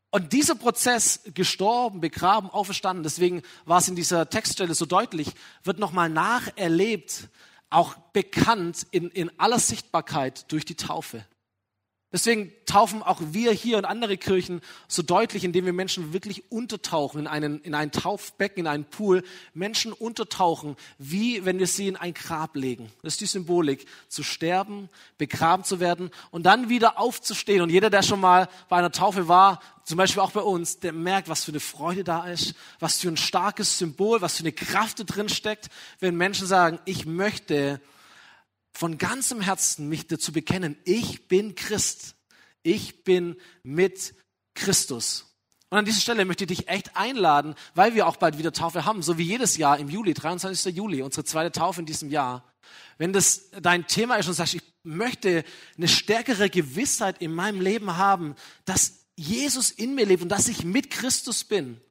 [0.10, 5.80] Und dieser Prozess, gestorben, begraben, auferstanden, deswegen war es in dieser Textstelle so deutlich, wird
[5.80, 7.28] nochmal nacherlebt,
[7.70, 11.26] auch bekannt in, in aller Sichtbarkeit durch die Taufe.
[12.13, 17.20] Deswegen taufen auch wir hier und andere Kirchen so deutlich, indem wir Menschen wirklich untertauchen
[17.20, 19.24] in, einen, in ein Taufbecken, in einen Pool.
[19.54, 22.89] Menschen untertauchen, wie wenn wir sie in ein Grab legen.
[23.04, 27.62] Das ist die Symbolik, zu sterben, begraben zu werden und dann wieder aufzustehen.
[27.62, 30.93] Und jeder, der schon mal bei einer Taufe war, zum Beispiel auch bei uns, der
[30.93, 34.54] merkt, was für eine Freude da ist, was für ein starkes Symbol, was für eine
[34.54, 35.67] Kraft da drin steckt,
[36.00, 37.82] wenn Menschen sagen, ich möchte
[38.78, 42.16] von ganzem Herzen mich dazu bekennen, ich bin Christ.
[42.62, 44.13] Ich bin mit
[44.54, 45.26] Christus.
[45.70, 48.86] Und an dieser Stelle möchte ich dich echt einladen, weil wir auch bald wieder Taufe
[48.86, 50.76] haben, so wie jedes Jahr im Juli, 23.
[50.76, 52.54] Juli, unsere zweite Taufe in diesem Jahr.
[53.00, 55.44] Wenn das dein Thema ist und sagst, ich möchte
[55.76, 58.36] eine stärkere Gewissheit in meinem Leben haben,
[58.66, 61.82] dass Jesus in mir lebt und dass ich mit Christus bin,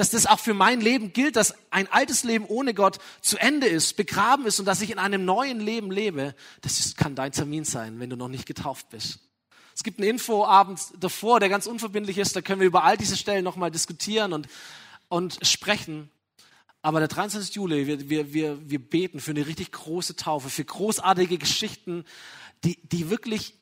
[0.00, 3.66] dass das auch für mein Leben gilt, dass ein altes Leben ohne Gott zu Ende
[3.66, 7.32] ist, begraben ist und dass ich in einem neuen Leben lebe, das ist, kann dein
[7.32, 9.18] Termin sein, wenn du noch nicht getauft bist.
[9.74, 13.14] Es gibt einen Infoabend davor, der ganz unverbindlich ist, da können wir über all diese
[13.14, 14.48] Stellen nochmal diskutieren und,
[15.10, 16.10] und sprechen.
[16.80, 17.54] Aber der 23.
[17.56, 22.06] Juli, wir, wir, wir, wir beten für eine richtig große Taufe, für großartige Geschichten,
[22.64, 23.52] die, die wirklich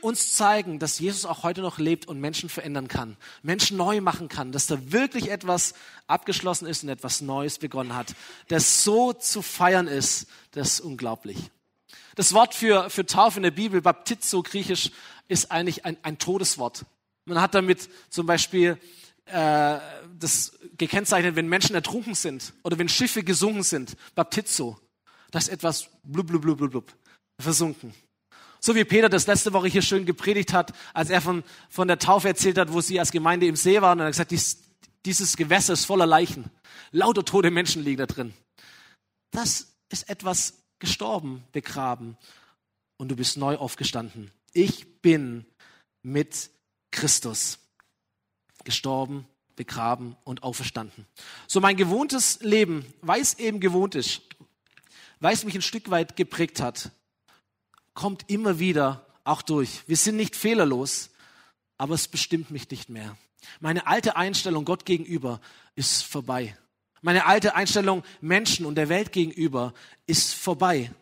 [0.00, 4.28] uns zeigen, dass Jesus auch heute noch lebt und Menschen verändern kann, Menschen neu machen
[4.28, 5.74] kann, dass da wirklich etwas
[6.06, 8.14] abgeschlossen ist und etwas Neues begonnen hat,
[8.48, 11.38] das so zu feiern ist, das ist unglaublich.
[12.14, 14.90] Das Wort für, für Taufe in der Bibel, Baptizo griechisch,
[15.28, 16.84] ist eigentlich ein, ein Todeswort.
[17.26, 18.78] Man hat damit zum Beispiel
[19.26, 19.78] äh,
[20.18, 23.96] das gekennzeichnet, wenn Menschen ertrunken sind oder wenn Schiffe gesunken sind.
[24.14, 24.78] Baptizo.
[25.30, 26.92] Das ist etwas blub, blub, blub, blub, blub,
[27.38, 27.94] versunken.
[28.68, 31.98] So wie Peter das letzte Woche hier schön gepredigt hat, als er von, von der
[31.98, 34.58] Taufe erzählt hat, wo sie als Gemeinde im See waren und er hat gesagt, dies,
[35.06, 36.50] dieses Gewässer ist voller Leichen.
[36.90, 38.34] Lauter tote Menschen liegen da drin.
[39.30, 42.18] Das ist etwas gestorben, begraben
[42.98, 44.32] und du bist neu aufgestanden.
[44.52, 45.46] Ich bin
[46.02, 46.50] mit
[46.90, 47.60] Christus
[48.64, 49.26] gestorben,
[49.56, 51.06] begraben und auferstanden.
[51.46, 54.20] So mein gewohntes Leben, weil es eben gewohnt ist,
[55.20, 56.90] weil es mich ein Stück weit geprägt hat,
[57.98, 59.82] kommt immer wieder auch durch.
[59.88, 61.10] Wir sind nicht fehlerlos,
[61.78, 63.18] aber es bestimmt mich nicht mehr.
[63.58, 65.40] Meine alte Einstellung Gott gegenüber
[65.74, 66.56] ist vorbei.
[67.02, 69.74] Meine alte Einstellung Menschen und der Welt gegenüber
[70.06, 70.92] ist vorbei.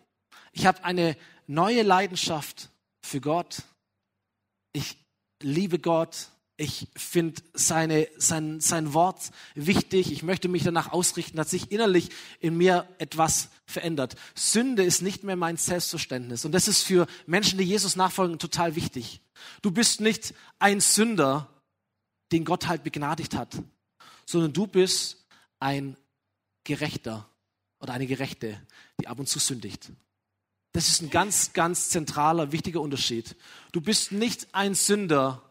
[0.53, 2.71] Ich habe eine neue Leidenschaft
[3.03, 3.65] für Gott.
[4.73, 4.97] Ich
[5.43, 6.31] liebe Gott.
[6.59, 10.11] Ich finde seine, sein, sein Wort wichtig.
[10.11, 11.39] Ich möchte mich danach ausrichten.
[11.39, 12.09] Hat sich innerlich
[12.41, 14.17] in mir etwas verändert.
[14.35, 16.47] Sünde ist nicht mehr mein Selbstverständnis.
[16.47, 19.21] Und das ist für Menschen, die Jesus nachfolgen, total wichtig.
[19.61, 21.49] Du bist nicht ein Sünder,
[22.33, 23.63] den Gott halt begnadigt hat,
[24.25, 25.27] sondern du bist
[25.61, 25.97] ein
[26.65, 27.29] Gerechter
[27.81, 28.61] oder eine Gerechte,
[29.01, 29.91] die ab und zu sündigt.
[30.73, 33.37] Das ist ein ganz, ganz zentraler, wichtiger Unterschied.
[33.73, 35.43] Du bist nicht ein Sünder,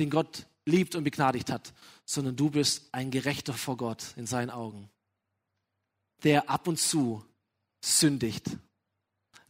[0.00, 1.72] den Gott liebt und begnadigt hat,
[2.04, 4.90] sondern du bist ein Gerechter vor Gott in seinen Augen,
[6.24, 7.24] der ab und zu
[7.80, 8.50] sündigt.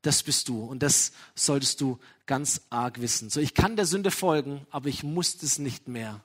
[0.02, 3.28] Das bist du und das solltest du ganz arg wissen.
[3.28, 6.20] So, ich kann der Sünde folgen, aber ich muss es nicht mehr,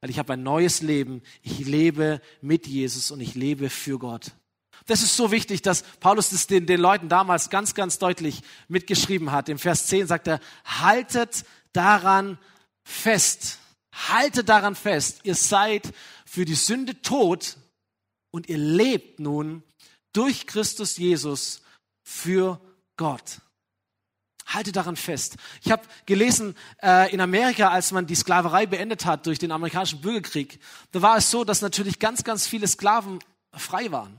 [0.00, 1.22] weil ich habe ein neues Leben.
[1.42, 4.32] Ich lebe mit Jesus und ich lebe für Gott.
[4.86, 9.32] Das ist so wichtig, dass Paulus das den, den Leuten damals ganz, ganz deutlich mitgeschrieben
[9.32, 9.48] hat.
[9.48, 12.38] Im Vers 10 sagt er, haltet daran
[12.84, 13.58] fest.
[14.08, 15.20] Haltet daran fest.
[15.24, 15.92] Ihr seid
[16.26, 17.56] für die Sünde tot
[18.30, 19.62] und ihr lebt nun
[20.12, 21.62] durch Christus Jesus
[22.02, 22.60] für
[22.96, 23.40] Gott.
[24.46, 25.36] Haltet daran fest.
[25.62, 30.00] Ich habe gelesen, äh, in Amerika, als man die Sklaverei beendet hat durch den amerikanischen
[30.00, 30.60] Bürgerkrieg,
[30.92, 33.18] da war es so, dass natürlich ganz, ganz viele Sklaven
[33.52, 34.16] frei waren.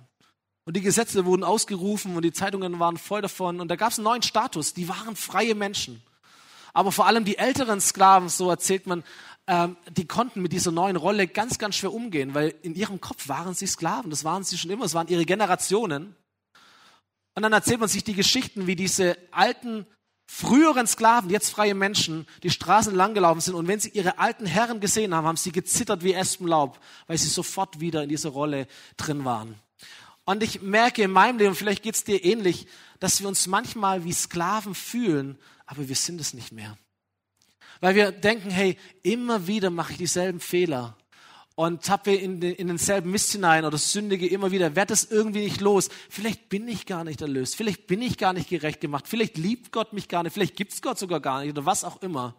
[0.66, 3.62] Und die Gesetze wurden ausgerufen und die Zeitungen waren voll davon.
[3.62, 4.74] Und da gab es einen neuen Status.
[4.74, 6.04] Die waren freie Menschen.
[6.74, 9.06] Aber vor allem die älteren Sklaven, so erzählt man,
[9.48, 13.30] ähm, die konnten mit dieser neuen Rolle ganz, ganz schwer umgehen, weil in ihrem Kopf
[13.30, 14.10] waren sie Sklaven.
[14.10, 14.86] Das waren sie schon immer.
[14.86, 16.16] Es waren ihre Generationen.
[17.34, 19.86] Und dann erzählt man sich die Geschichten, wie diese alten,
[20.26, 23.56] früheren Sklaven, jetzt freie Menschen, die Straßen langgelaufen sind.
[23.56, 27.30] Und wenn sie ihre alten Herren gesehen haben, haben sie gezittert wie Espenlaub, weil sie
[27.30, 29.56] sofort wieder in dieser Rolle drin waren.
[30.26, 32.68] Und ich merke in meinem Leben, vielleicht geht es dir ähnlich,
[33.00, 36.78] dass wir uns manchmal wie Sklaven fühlen, aber wir sind es nicht mehr.
[37.80, 40.98] Weil wir denken, hey, immer wieder mache ich dieselben Fehler.
[41.56, 45.60] Und tappe in, in denselben Mist hinein oder sündige immer wieder, werde es irgendwie nicht
[45.60, 45.90] los.
[46.08, 49.72] Vielleicht bin ich gar nicht erlöst, vielleicht bin ich gar nicht gerecht gemacht, vielleicht liebt
[49.72, 52.36] Gott mich gar nicht, vielleicht gibt es Gott sogar gar nicht oder was auch immer.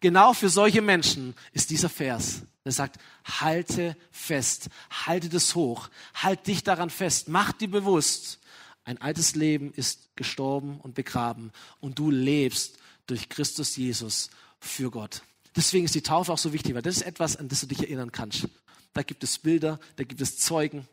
[0.00, 2.42] Genau für solche Menschen ist dieser Vers.
[2.64, 4.68] Er sagt, halte fest,
[5.06, 8.40] halte das hoch, halt dich daran fest, mach dir bewusst,
[8.84, 11.52] ein altes Leben ist gestorben und begraben.
[11.80, 14.30] Und du lebst durch Christus Jesus
[14.60, 15.22] für Gott.
[15.56, 17.80] Deswegen ist die Taufe auch so wichtig, weil das ist etwas, an das du dich
[17.80, 18.48] erinnern kannst.
[18.92, 20.86] Da gibt es Bilder, da gibt es Zeugen.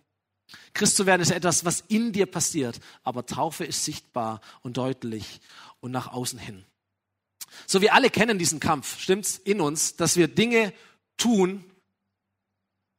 [0.73, 5.41] Christ zu werden ist etwas, was in dir passiert, aber Taufe ist sichtbar und deutlich
[5.82, 6.65] und nach außen hin.
[7.65, 10.73] So, wir alle kennen diesen Kampf, stimmt's, in uns, dass wir Dinge
[11.17, 11.63] tun,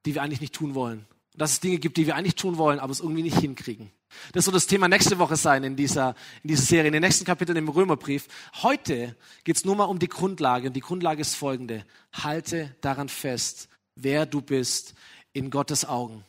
[0.05, 1.07] die wir eigentlich nicht tun wollen.
[1.35, 3.91] Dass es Dinge gibt, die wir eigentlich tun wollen, aber es irgendwie nicht hinkriegen.
[4.33, 7.25] Das soll das Thema nächste Woche sein in dieser, in dieser Serie, in den nächsten
[7.25, 8.29] Kapiteln im Römerbrief.
[8.63, 11.85] Heute geht's nur mal um die Grundlage und die Grundlage ist folgende.
[12.13, 14.95] Halte daran fest, wer du bist
[15.33, 16.25] in Gottes Augen.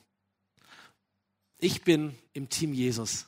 [1.58, 3.28] Ich bin im Team Jesus.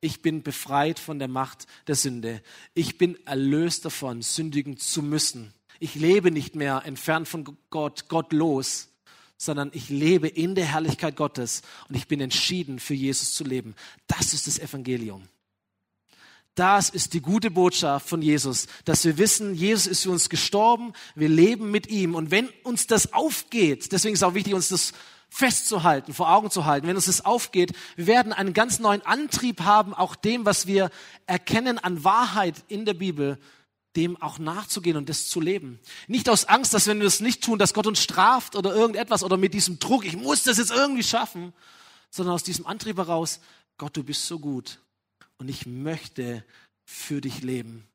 [0.00, 2.42] Ich bin befreit von der Macht der Sünde.
[2.74, 5.54] Ich bin erlöst davon, sündigen zu müssen.
[5.80, 8.88] Ich lebe nicht mehr entfernt von Gott, gottlos,
[9.44, 13.74] sondern ich lebe in der Herrlichkeit Gottes und ich bin entschieden, für Jesus zu leben.
[14.06, 15.28] Das ist das Evangelium.
[16.54, 20.92] Das ist die gute Botschaft von Jesus, dass wir wissen, Jesus ist für uns gestorben,
[21.16, 22.14] wir leben mit ihm.
[22.14, 24.92] Und wenn uns das aufgeht, deswegen ist es auch wichtig, uns das
[25.28, 29.62] festzuhalten, vor Augen zu halten, wenn uns das aufgeht, wir werden einen ganz neuen Antrieb
[29.62, 30.90] haben, auch dem, was wir
[31.26, 33.38] erkennen an Wahrheit in der Bibel,
[33.96, 35.78] dem auch nachzugehen und das zu leben.
[36.08, 39.22] Nicht aus Angst, dass wenn wir das nicht tun, dass Gott uns straft oder irgendetwas
[39.22, 41.52] oder mit diesem Druck, ich muss das jetzt irgendwie schaffen,
[42.10, 43.40] sondern aus diesem Antrieb heraus,
[43.78, 44.80] Gott, du bist so gut
[45.38, 46.44] und ich möchte
[46.84, 47.86] für dich leben,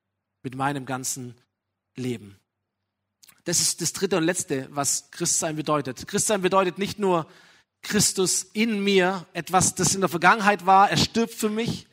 [0.44, 1.36] mit meinem ganzen
[1.96, 2.38] Leben.
[3.44, 6.08] Das ist das dritte und letzte, was Christsein bedeutet.
[6.08, 7.28] Christsein bedeutet nicht nur
[7.82, 11.88] Christus in mir, etwas, das in der Vergangenheit war, er stirbt für mich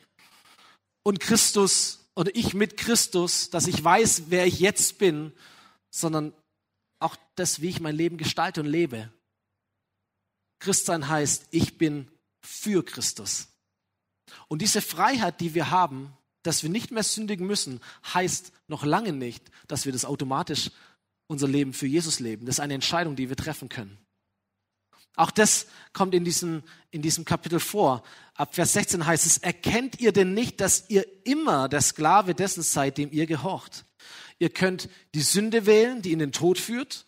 [1.03, 5.33] und Christus oder ich mit Christus, dass ich weiß, wer ich jetzt bin,
[5.91, 6.33] sondern
[6.97, 9.11] auch das, wie ich mein Leben gestalte und lebe.
[10.57, 12.07] Christsein heißt, ich bin
[12.41, 13.49] für Christus.
[14.47, 17.81] Und diese Freiheit, die wir haben, dass wir nicht mehr sündigen müssen,
[18.15, 20.71] heißt noch lange nicht, dass wir das automatisch
[21.27, 22.47] unser Leben für Jesus leben.
[22.47, 23.95] Das ist eine Entscheidung, die wir treffen können.
[25.17, 28.03] Auch das kommt in diesem, in diesem Kapitel vor.
[28.35, 32.61] Ab Vers 16 heißt es, erkennt ihr denn nicht, dass ihr immer der Sklave dessen
[32.63, 33.83] seid, dem ihr gehorcht?
[34.39, 37.05] Ihr könnt die Sünde wählen, die in den Tod führt,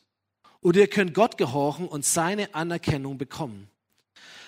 [0.62, 3.69] oder ihr könnt Gott gehorchen und seine Anerkennung bekommen.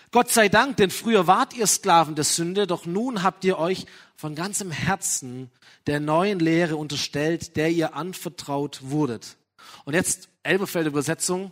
[0.09, 3.85] Gott sei Dank, denn früher wart ihr Sklaven der Sünde, doch nun habt ihr euch
[4.17, 5.51] von ganzem Herzen
[5.87, 9.37] der neuen Lehre unterstellt, der ihr anvertraut wurdet.
[9.85, 11.51] Und jetzt Elberfelder Übersetzung,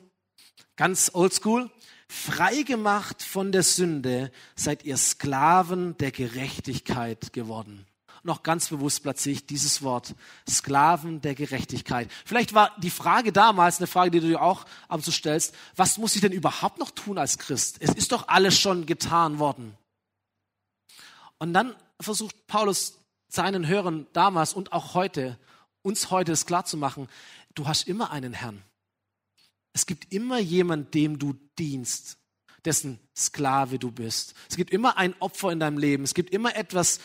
[0.76, 1.70] ganz oldschool.
[2.12, 7.86] Freigemacht von der Sünde seid ihr Sklaven der Gerechtigkeit geworden.
[8.24, 10.16] Noch ganz bewusst platziere ich dieses Wort,
[10.50, 12.10] Sklaven der Gerechtigkeit.
[12.26, 15.54] Vielleicht war die Frage damals eine Frage, die du dir auch ab und zu stellst,
[15.76, 17.78] was muss ich denn überhaupt noch tun als Christ?
[17.80, 19.78] Es ist doch alles schon getan worden.
[21.38, 22.98] Und dann versucht Paulus
[23.30, 25.38] seinen Hörern damals und auch heute,
[25.84, 27.08] uns heute es klar zu machen,
[27.54, 28.64] du hast immer einen Herrn.
[29.74, 32.18] Es gibt immer jemand, dem du dienst,
[32.66, 34.34] dessen Sklave du bist.
[34.50, 36.04] Es gibt immer ein Opfer in deinem Leben.
[36.04, 37.00] Es gibt immer etwas,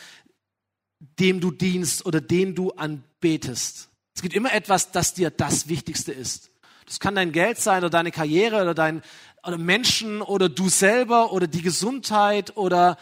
[1.18, 3.88] dem du dienst oder den du anbetest.
[4.14, 6.50] Es gibt immer etwas, das dir das Wichtigste ist.
[6.86, 9.02] Das kann dein Geld sein oder deine Karriere oder dein
[9.46, 12.96] oder Menschen oder du selber oder die Gesundheit oder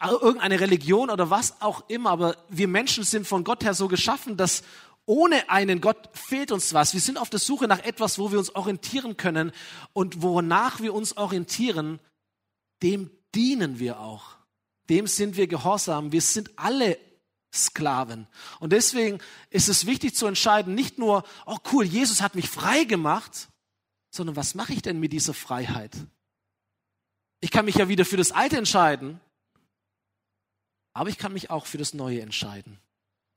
[0.00, 2.10] äh, irgendeine Religion oder was auch immer.
[2.10, 4.62] Aber wir Menschen sind von Gott her so geschaffen, dass
[5.06, 6.92] ohne einen Gott fehlt uns was.
[6.94, 9.52] Wir sind auf der Suche nach etwas, wo wir uns orientieren können
[9.92, 12.00] und wonach wir uns orientieren,
[12.82, 14.36] dem dienen wir auch.
[14.88, 16.12] Dem sind wir gehorsam.
[16.12, 16.98] Wir sind alle
[17.52, 18.28] Sklaven.
[18.60, 22.84] Und deswegen ist es wichtig zu entscheiden, nicht nur, oh cool, Jesus hat mich frei
[22.84, 23.48] gemacht,
[24.10, 25.96] sondern was mache ich denn mit dieser Freiheit?
[27.40, 29.20] Ich kann mich ja wieder für das Alte entscheiden,
[30.92, 32.78] aber ich kann mich auch für das Neue entscheiden.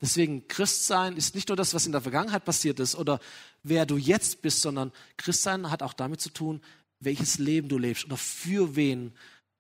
[0.04, 3.22] Deswegen Christsein ist nicht nur das, was in der Vergangenheit passiert ist oder
[3.64, 6.60] wer du jetzt bist, sondern Christsein hat auch damit zu tun,
[7.00, 9.14] welches Leben du lebst oder für wen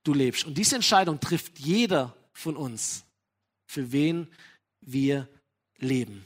[0.03, 0.43] du lebst.
[0.43, 3.05] Und diese Entscheidung trifft jeder von uns
[3.65, 4.27] für wen
[4.81, 5.29] wir
[5.77, 6.25] leben.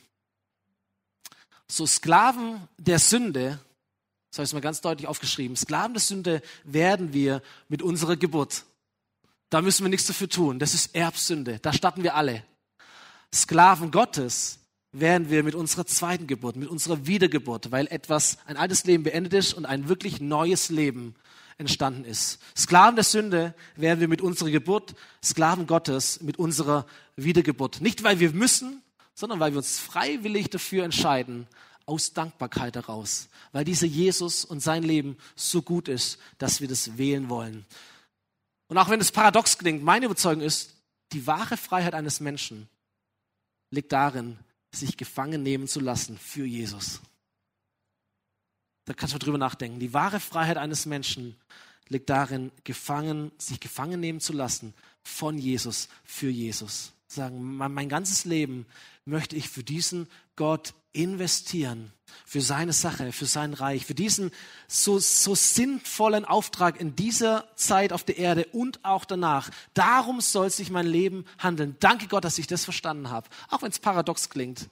[1.67, 3.59] So Sklaven der Sünde,
[4.31, 8.65] das habe ich mal ganz deutlich aufgeschrieben, Sklaven der Sünde werden wir mit unserer Geburt.
[9.51, 10.57] Da müssen wir nichts dafür tun.
[10.57, 11.59] Das ist Erbsünde.
[11.59, 12.43] Da starten wir alle.
[13.33, 14.59] Sklaven Gottes
[14.91, 19.33] werden wir mit unserer zweiten Geburt, mit unserer Wiedergeburt, weil etwas, ein altes Leben beendet
[19.33, 21.15] ist und ein wirklich neues Leben
[21.57, 22.39] entstanden ist.
[22.55, 26.85] Sklaven der Sünde werden wir mit unserer Geburt, Sklaven Gottes mit unserer
[27.15, 27.81] Wiedergeburt.
[27.81, 28.81] Nicht, weil wir müssen,
[29.13, 31.47] sondern weil wir uns freiwillig dafür entscheiden,
[31.85, 36.97] aus Dankbarkeit heraus, weil dieser Jesus und sein Leben so gut ist, dass wir das
[36.97, 37.65] wählen wollen.
[38.67, 40.75] Und auch wenn es paradox klingt, meine Überzeugung ist,
[41.13, 42.67] die wahre Freiheit eines Menschen
[43.69, 44.37] liegt darin,
[44.71, 47.01] sich gefangen nehmen zu lassen für Jesus.
[48.85, 49.79] Da kannst du drüber nachdenken.
[49.79, 51.35] Die wahre Freiheit eines Menschen
[51.89, 56.93] liegt darin, gefangen, sich gefangen nehmen zu lassen von Jesus, für Jesus.
[57.07, 58.65] Sagen, mein, ganzes Leben
[59.05, 61.93] möchte ich für diesen Gott investieren,
[62.25, 64.31] für seine Sache, für sein Reich, für diesen
[64.67, 69.49] so, so sinnvollen Auftrag in dieser Zeit auf der Erde und auch danach.
[69.73, 71.77] Darum soll sich mein Leben handeln.
[71.79, 74.69] Danke Gott, dass ich das verstanden habe, auch wenn es paradox klingt.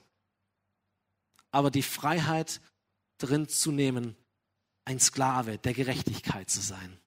[1.50, 2.60] Aber die Freiheit
[3.18, 4.16] drin zu nehmen,
[4.84, 6.98] ein Sklave der Gerechtigkeit zu sein.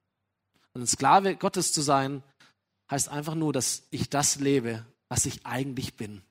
[0.72, 2.22] Und ein Sklave Gottes zu sein,
[2.90, 6.22] heißt einfach nur, dass ich das lebe, was ich eigentlich bin.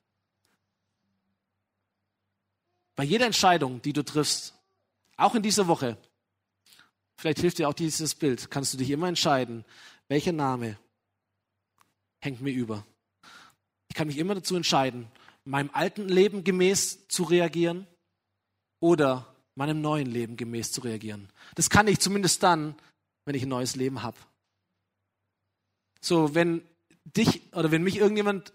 [3.00, 4.52] Bei jeder Entscheidung, die du triffst,
[5.16, 5.96] auch in dieser Woche,
[7.16, 9.64] vielleicht hilft dir auch dieses Bild, kannst du dich immer entscheiden,
[10.08, 10.78] welcher Name
[12.20, 12.84] hängt mir über.
[13.88, 15.10] Ich kann mich immer dazu entscheiden,
[15.46, 17.86] meinem alten Leben gemäß zu reagieren
[18.80, 21.30] oder meinem neuen Leben gemäß zu reagieren.
[21.54, 22.74] Das kann ich zumindest dann,
[23.24, 24.18] wenn ich ein neues Leben habe.
[26.02, 26.60] So, wenn
[27.04, 28.52] dich oder wenn mich irgendjemand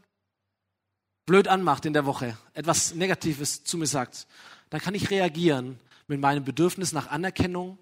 [1.26, 4.28] blöd anmacht in der Woche, etwas Negatives zu mir sagt,
[4.70, 7.78] dann kann ich reagieren mit meinem Bedürfnis nach Anerkennung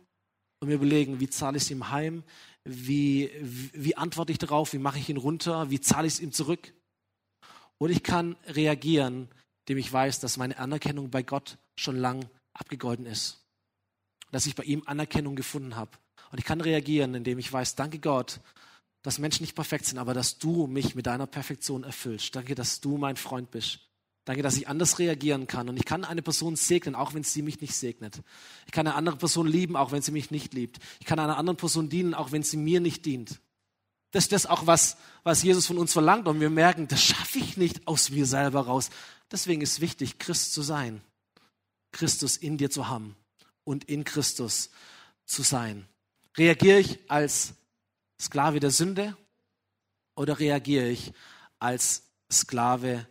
[0.59, 2.23] und mir überlegen, wie zahle ich es ihm heim,
[2.63, 6.19] wie, wie, wie antworte ich darauf, wie mache ich ihn runter, wie zahle ich es
[6.19, 6.73] ihm zurück.
[7.77, 9.27] Oder ich kann reagieren,
[9.61, 13.43] indem ich weiß, dass meine Anerkennung bei Gott schon lang abgegolten ist.
[14.31, 15.91] Dass ich bei ihm Anerkennung gefunden habe.
[16.31, 18.39] Und ich kann reagieren, indem ich weiß, danke Gott,
[19.03, 22.35] dass Menschen nicht perfekt sind, aber dass du mich mit deiner Perfektion erfüllst.
[22.35, 23.79] Danke, dass du mein Freund bist.
[24.25, 25.67] Danke, dass ich anders reagieren kann.
[25.67, 28.21] Und ich kann eine Person segnen, auch wenn sie mich nicht segnet.
[28.65, 30.79] Ich kann eine andere Person lieben, auch wenn sie mich nicht liebt.
[31.01, 33.41] Ich kann einer anderen Person dienen, auch wenn sie mir nicht dient.
[34.11, 36.27] Das ist das auch, was, was Jesus von uns verlangt.
[36.29, 38.89] Und wir merken, das schaffe ich nicht aus mir selber raus.
[39.29, 41.01] Deswegen ist wichtig, Christ zu sein.
[41.91, 43.17] Christus in dir zu haben
[43.65, 44.69] und in Christus
[45.25, 45.85] zu sein.
[46.37, 47.55] Reagiere ich als
[48.21, 49.17] Sklave der Sünde
[50.15, 51.13] oder reagiere ich
[51.59, 53.07] als Sklave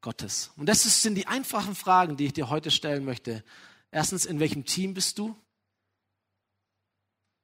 [0.00, 0.50] Gottes?
[0.56, 3.44] Und das sind die einfachen Fragen, die ich dir heute stellen möchte.
[3.90, 5.36] Erstens, in welchem Team bist du?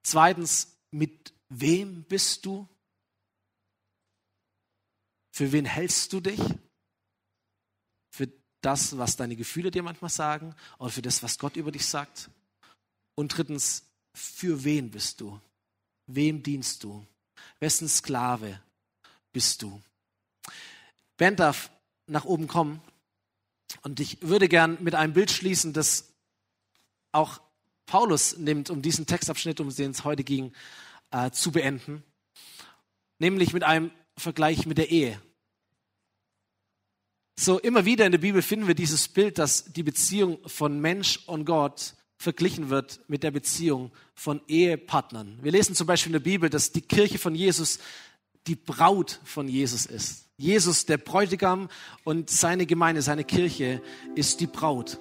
[0.05, 2.69] Zweitens, mit wem bist du?
[5.31, 6.41] Für wen hältst du dich?
[8.63, 12.31] das, was deine Gefühle dir manchmal sagen oder für das, was Gott über dich sagt?
[13.15, 13.85] Und drittens,
[14.15, 15.39] für wen bist du?
[16.07, 17.07] Wem dienst du?
[17.61, 18.61] Wessen Sklave
[19.33, 19.81] bist du?
[21.17, 21.71] Band darf
[22.07, 22.81] nach oben kommen
[23.83, 26.13] und ich würde gern mit einem Bild schließen, das
[27.13, 27.41] auch
[27.87, 30.53] Paulus nimmt, um diesen Textabschnitt, um den es heute ging,
[31.11, 32.03] äh, zu beenden.
[33.19, 35.21] Nämlich mit einem Vergleich mit der Ehe.
[37.39, 41.21] So immer wieder in der Bibel finden wir dieses Bild, dass die Beziehung von Mensch
[41.27, 45.39] und Gott verglichen wird mit der Beziehung von Ehepartnern.
[45.43, 47.81] Wir lesen zum Beispiel in der Bibel, dass die Kirche von Jesus
[48.47, 50.29] die Braut von Jesus ist.
[50.37, 51.69] Jesus, der Bräutigam
[52.05, 53.83] und seine Gemeinde, seine Kirche
[54.15, 54.99] ist die Braut.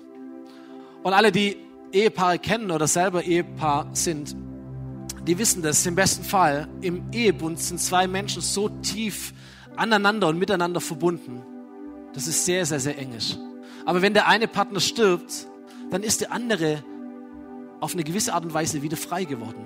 [1.04, 1.58] Und alle, die
[1.92, 4.36] Ehepaare kennen oder selber Ehepaar sind,
[5.28, 6.68] die wissen das im besten Fall.
[6.82, 9.34] Im Ehebund sind zwei Menschen so tief
[9.76, 11.44] aneinander und miteinander verbunden.
[12.14, 13.38] Das ist sehr, sehr, sehr engisch.
[13.86, 15.48] Aber wenn der eine Partner stirbt,
[15.92, 16.84] dann ist der andere
[17.82, 19.66] auf eine gewisse Art und Weise wieder frei geworden.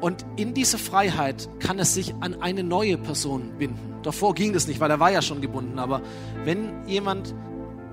[0.00, 3.94] Und in dieser Freiheit kann er sich an eine neue Person binden.
[4.02, 5.78] Davor ging das nicht, weil er war ja schon gebunden.
[5.78, 6.02] Aber
[6.44, 7.34] wenn jemand,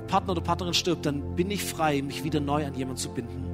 [0.08, 3.45] Partner oder Partnerin stirbt, dann bin ich frei, mich wieder neu an jemanden zu binden.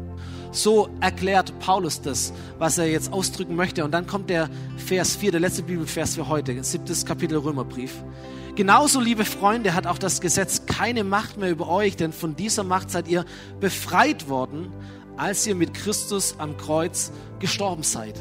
[0.51, 3.83] So erklärt Paulus das, was er jetzt ausdrücken möchte.
[3.83, 7.93] Und dann kommt der Vers 4, der letzte Bibelvers für heute, siebtes Kapitel Römerbrief.
[8.55, 12.63] Genauso, liebe Freunde, hat auch das Gesetz keine Macht mehr über euch, denn von dieser
[12.63, 13.23] Macht seid ihr
[13.59, 14.71] befreit worden,
[15.17, 18.15] als ihr mit Christus am Kreuz gestorben seid.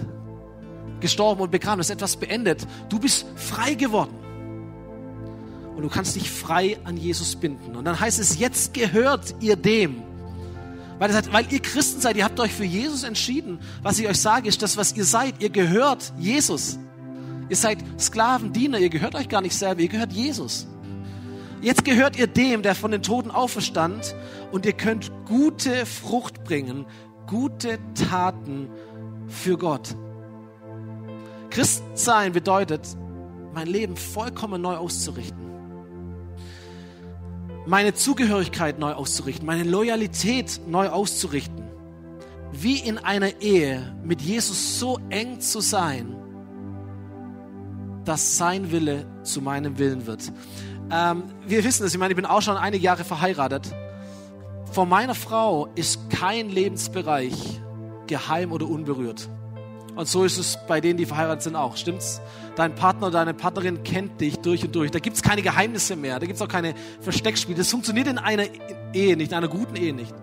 [1.01, 2.67] Gestorben und begraben, das ist etwas beendet.
[2.89, 4.15] Du bist frei geworden.
[5.77, 7.77] Und du kannst dich frei an Jesus binden.
[7.77, 10.03] Und dann heißt es, jetzt gehört ihr dem.
[10.99, 13.59] Weil, sagt, weil ihr Christen seid, ihr habt euch für Jesus entschieden.
[13.83, 15.35] Was ich euch sage, ist das, was ihr seid.
[15.43, 16.79] Ihr gehört Jesus.
[17.49, 20.67] Ihr seid Sklaven, Diener, ihr gehört euch gar nicht selber, ihr gehört Jesus.
[21.63, 24.15] Jetzt gehört ihr dem, der von den Toten auferstand
[24.53, 26.87] und ihr könnt gute Frucht bringen,
[27.27, 28.69] gute Taten
[29.27, 29.97] für Gott.
[31.51, 32.87] Christsein bedeutet,
[33.55, 35.47] mein Leben vollkommen neu auszurichten.
[37.67, 41.65] Meine Zugehörigkeit neu auszurichten, meine Loyalität neu auszurichten.
[42.53, 46.15] Wie in einer Ehe mit Jesus so eng zu sein,
[48.05, 50.33] dass sein Wille zu meinem Willen wird.
[50.91, 53.75] Ähm, wir wissen es, ich meine, ich bin auch schon einige Jahre verheiratet.
[54.71, 57.61] Vor meiner Frau ist kein Lebensbereich
[58.07, 59.29] geheim oder unberührt.
[59.97, 61.77] Und so ist es bei denen, die verheiratet sind, auch.
[61.77, 62.21] Stimmt's?
[62.55, 64.91] Dein Partner, deine Partnerin kennt dich durch und durch.
[64.91, 66.19] Da gibt es keine Geheimnisse mehr.
[66.19, 67.57] Da gibt es auch keine Versteckspiele.
[67.57, 68.45] Das funktioniert in einer
[68.93, 70.15] Ehe nicht, in einer guten Ehe nicht.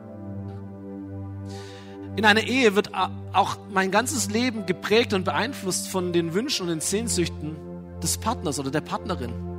[2.16, 2.92] In einer Ehe wird
[3.34, 7.56] auch mein ganzes Leben geprägt und beeinflusst von den Wünschen und den Sehnsüchten
[8.04, 9.53] des Partners oder der Partnerin.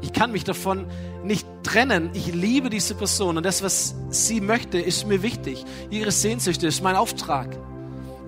[0.00, 0.86] Ich kann mich davon
[1.24, 2.10] nicht trennen.
[2.14, 5.64] Ich liebe diese Person und das, was sie möchte, ist mir wichtig.
[5.90, 7.56] Ihre Sehnsüchte ist mein Auftrag,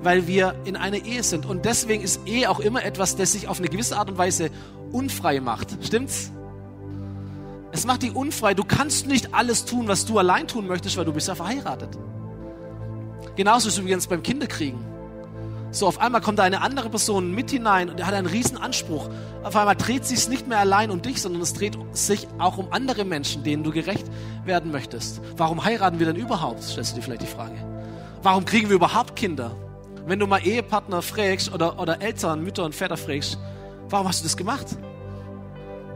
[0.03, 1.47] weil wir in einer Ehe sind.
[1.47, 4.51] Und deswegen ist Ehe auch immer etwas, das sich auf eine gewisse Art und Weise
[4.91, 5.69] unfrei macht.
[5.85, 6.33] Stimmt's?
[7.73, 8.55] Es macht dich unfrei.
[8.55, 11.97] Du kannst nicht alles tun, was du allein tun möchtest, weil du bist ja verheiratet.
[13.37, 14.90] Genauso ist es übrigens beim Kinderkriegen.
[15.73, 18.59] So, auf einmal kommt da eine andere Person mit hinein und er hat einen riesen
[18.59, 19.09] Anspruch.
[19.45, 22.59] Auf einmal dreht sich es nicht mehr allein um dich, sondern es dreht sich auch
[22.59, 24.07] um andere Menschen, denen du gerecht
[24.45, 25.21] werden möchtest.
[25.37, 26.65] Warum heiraten wir denn überhaupt?
[26.65, 27.55] Stellst du dir vielleicht die Frage.
[28.23, 29.53] Warum kriegen wir überhaupt Kinder?
[30.07, 33.39] Wenn du mal Ehepartner fragst oder, oder Eltern, Mütter und Väter fragst,
[33.89, 34.67] warum hast du das gemacht?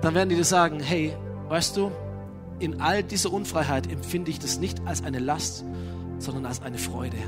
[0.02, 1.16] Dann werden die dir sagen, hey,
[1.48, 1.90] weißt du,
[2.60, 5.64] in all dieser Unfreiheit empfinde ich das nicht als eine Last,
[6.18, 7.18] sondern als eine Freude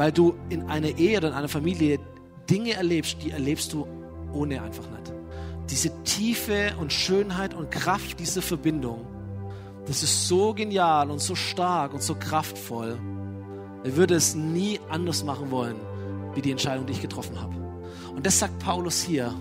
[0.00, 1.98] weil du in einer Ehe oder in einer Familie
[2.48, 3.86] Dinge erlebst, die erlebst du
[4.32, 5.12] ohne einfach nicht.
[5.68, 9.04] Diese Tiefe und Schönheit und Kraft dieser Verbindung,
[9.84, 12.98] das ist so genial und so stark und so kraftvoll.
[13.84, 15.76] Er würde es nie anders machen wollen,
[16.34, 17.54] wie die Entscheidung, die ich getroffen habe.
[18.16, 19.34] Und das sagt Paulus hier,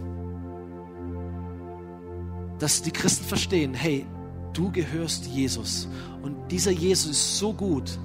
[2.60, 4.06] dass die Christen verstehen, hey,
[4.52, 5.88] du gehörst Jesus.
[6.22, 7.98] Und dieser Jesus ist so gut,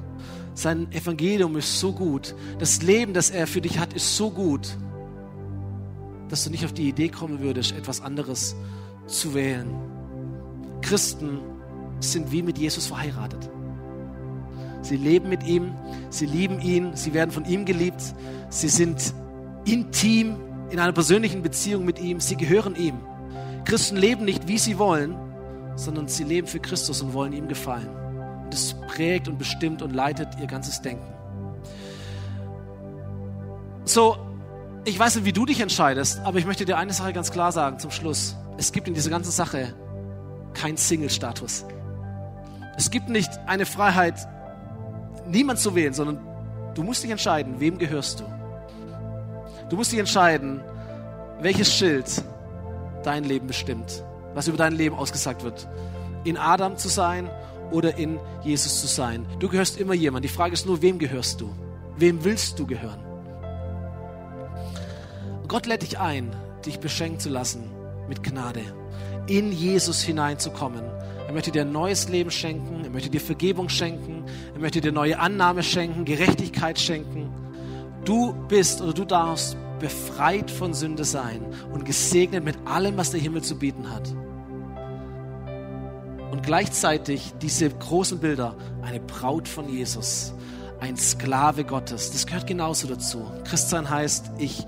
[0.55, 2.35] sein Evangelium ist so gut.
[2.59, 4.77] Das Leben, das er für dich hat, ist so gut,
[6.29, 8.55] dass du nicht auf die Idee kommen würdest, etwas anderes
[9.07, 9.69] zu wählen.
[10.81, 11.41] Christen
[11.99, 13.51] sind wie mit Jesus verheiratet.
[14.83, 15.75] Sie leben mit ihm,
[16.11, 18.03] sie lieben ihn, sie werden von ihm geliebt,
[18.51, 19.15] sie sind
[19.65, 20.37] intim
[20.71, 23.01] in einer persönlichen Beziehung mit ihm, sie gehören ihm.
[23.65, 25.17] Christen leben nicht, wie sie wollen,
[25.75, 28.04] sondern sie leben für Christus und wollen ihm gefallen
[28.55, 31.13] das prägt und bestimmt und leitet ihr ganzes Denken.
[33.85, 34.17] So,
[34.85, 37.53] ich weiß nicht, wie du dich entscheidest, aber ich möchte dir eine Sache ganz klar
[37.53, 38.37] sagen zum Schluss.
[38.57, 39.75] Es gibt in dieser ganzen Sache
[40.55, 41.65] keinen Single-Status.
[42.77, 44.15] Es gibt nicht eine Freiheit,
[45.27, 46.19] niemand zu wählen, sondern
[46.75, 48.25] du musst dich entscheiden, wem gehörst du.
[49.71, 50.61] Du musst dich entscheiden,
[51.41, 52.25] welches Schild
[53.03, 55.69] dein Leben bestimmt, was über dein Leben ausgesagt wird.
[56.25, 57.29] In Adam zu sein
[57.71, 59.27] oder in Jesus zu sein.
[59.39, 60.25] Du gehörst immer jemand.
[60.25, 61.51] Die Frage ist nur, wem gehörst du?
[61.97, 63.01] Wem willst du gehören?
[65.49, 66.35] Gott lädt dich ein,
[66.65, 67.71] dich beschenken zu lassen
[68.09, 68.63] mit Gnade,
[69.27, 70.83] in Jesus hineinzukommen.
[71.27, 74.93] Er möchte dir ein neues Leben schenken, er möchte dir Vergebung schenken, Er möchte dir
[74.93, 77.29] neue Annahme schenken, Gerechtigkeit schenken.
[78.05, 83.21] Du bist oder du darfst befreit von Sünde sein und gesegnet mit allem, was der
[83.21, 84.15] Himmel zu bieten hat.
[86.47, 90.35] Gleichzeitig diese großen Bilder, eine Braut von Jesus,
[90.79, 93.25] ein Sklave Gottes, das gehört genauso dazu.
[93.45, 94.67] Christsein heißt, ich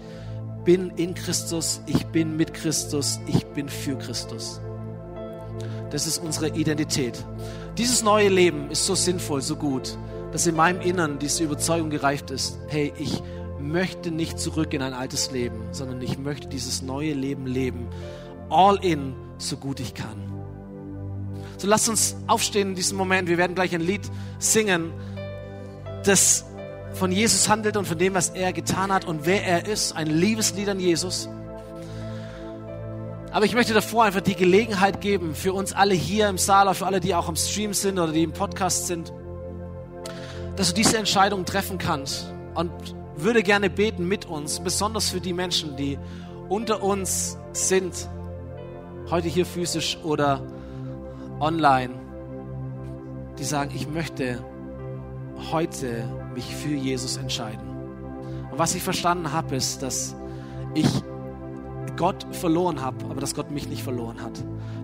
[0.64, 4.60] bin in Christus, ich bin mit Christus, ich bin für Christus.
[5.90, 7.22] Das ist unsere Identität.
[7.76, 9.98] Dieses neue Leben ist so sinnvoll, so gut,
[10.32, 13.22] dass in meinem Innern diese Überzeugung gereift ist, hey, ich
[13.60, 17.88] möchte nicht zurück in ein altes Leben, sondern ich möchte dieses neue Leben leben,
[18.48, 20.35] all in, so gut ich kann.
[21.58, 23.28] So lasst uns aufstehen in diesem Moment.
[23.28, 24.02] Wir werden gleich ein Lied
[24.38, 24.92] singen,
[26.04, 26.44] das
[26.92, 29.92] von Jesus handelt und von dem, was er getan hat und wer er ist.
[29.92, 31.28] Ein Liebeslied an Jesus.
[33.32, 36.86] Aber ich möchte davor einfach die Gelegenheit geben, für uns alle hier im Saal, für
[36.86, 39.12] alle, die auch am Stream sind oder die im Podcast sind,
[40.56, 42.32] dass du diese Entscheidung treffen kannst.
[42.54, 42.70] Und
[43.16, 45.98] würde gerne beten mit uns, besonders für die Menschen, die
[46.48, 48.08] unter uns sind,
[49.10, 50.42] heute hier physisch oder
[51.40, 51.94] online,
[53.38, 54.42] die sagen, ich möchte
[55.52, 57.68] heute mich für Jesus entscheiden.
[58.50, 60.16] Und was ich verstanden habe, ist, dass
[60.74, 60.88] ich
[61.96, 64.32] Gott verloren habe, aber dass Gott mich nicht verloren hat.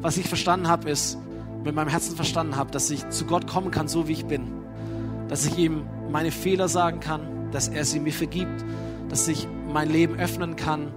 [0.00, 1.18] Was ich verstanden habe, ist,
[1.64, 4.50] mit meinem Herzen verstanden habe, dass ich zu Gott kommen kann, so wie ich bin.
[5.28, 8.64] Dass ich ihm meine Fehler sagen kann, dass er sie mir vergibt,
[9.08, 10.92] dass ich mein Leben öffnen kann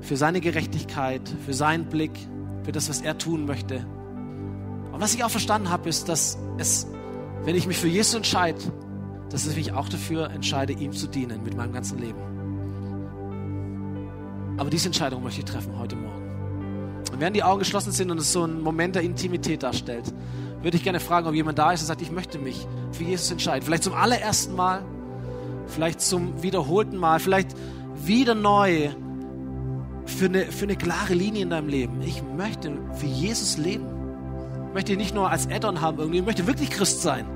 [0.00, 2.12] für seine Gerechtigkeit, für seinen Blick,
[2.64, 3.84] für das, was er tun möchte.
[5.00, 6.86] Und was ich auch verstanden habe, ist, dass es,
[7.46, 8.58] wenn ich mich für Jesus entscheide,
[9.30, 12.18] dass ich mich auch dafür entscheide, ihm zu dienen mit meinem ganzen Leben.
[14.58, 17.00] Aber diese Entscheidung möchte ich treffen heute Morgen.
[17.10, 20.04] Und während die Augen geschlossen sind und es so ein Moment der Intimität darstellt,
[20.60, 23.30] würde ich gerne fragen, ob jemand da ist und sagt, ich möchte mich für Jesus
[23.30, 23.64] entscheiden.
[23.64, 24.84] Vielleicht zum allerersten Mal,
[25.66, 27.56] vielleicht zum wiederholten Mal, vielleicht
[28.04, 28.90] wieder neu
[30.04, 32.02] für eine, für eine klare Linie in deinem Leben.
[32.02, 33.99] Ich möchte für Jesus leben.
[34.70, 37.26] Ich möchte ihn nicht nur als Add-on haben irgendwie, ich möchte wirklich Christ sein.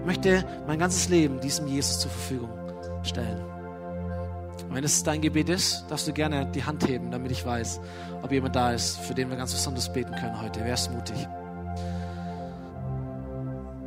[0.00, 2.48] Ich möchte mein ganzes Leben diesem Jesus zur Verfügung
[3.02, 3.44] stellen.
[4.66, 7.82] Und wenn es dein Gebet ist, darfst du gerne die Hand heben, damit ich weiß,
[8.22, 10.60] ob jemand da ist, für den wir ganz besonders beten können heute.
[10.64, 11.28] Wer ist mutig?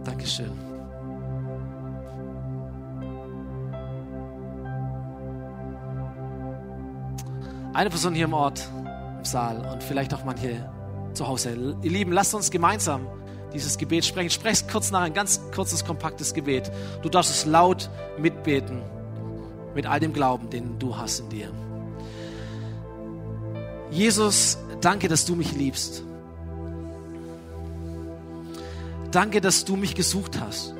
[0.03, 0.51] Dankeschön.
[7.73, 8.69] Eine Person hier im Ort,
[9.17, 10.76] im Saal und vielleicht auch manche
[11.17, 11.75] zu Hause.
[11.81, 13.07] Ihr Lieben, lasst uns gemeinsam
[13.53, 14.29] dieses Gebet sprechen.
[14.29, 16.71] Sprecht kurz nach, ein ganz kurzes, kompaktes Gebet.
[17.01, 18.81] Du darfst es laut mitbeten
[19.73, 21.51] mit all dem Glauben, den du hast in dir.
[23.89, 26.03] Jesus, danke, dass du mich liebst.
[29.11, 30.75] Danke, dass du mich gesucht hast.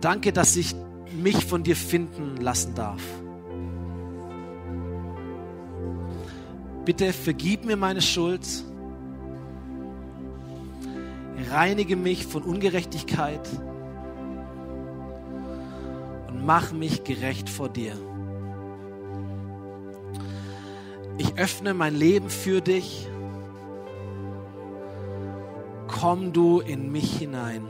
[0.00, 0.74] Danke, dass ich
[1.12, 3.00] mich von dir finden lassen darf.
[6.86, 8.46] Bitte vergib mir meine Schuld.
[11.50, 13.46] Reinige mich von Ungerechtigkeit
[16.46, 17.92] mach mich gerecht vor dir.
[21.18, 23.08] Ich öffne mein Leben für dich.
[25.88, 27.66] Komm du in mich hinein.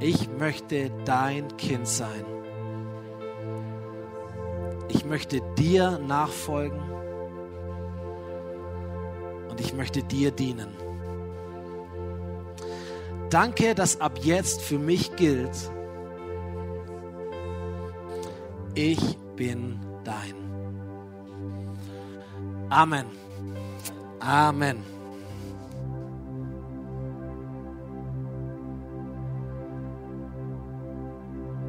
[0.00, 2.24] Ich möchte dein Kind sein.
[4.88, 6.80] Ich möchte dir nachfolgen
[9.50, 10.74] und ich möchte dir dienen.
[13.30, 15.70] Danke, dass ab jetzt für mich gilt,
[18.74, 20.34] ich bin dein.
[22.70, 23.06] Amen.
[24.20, 24.93] Amen.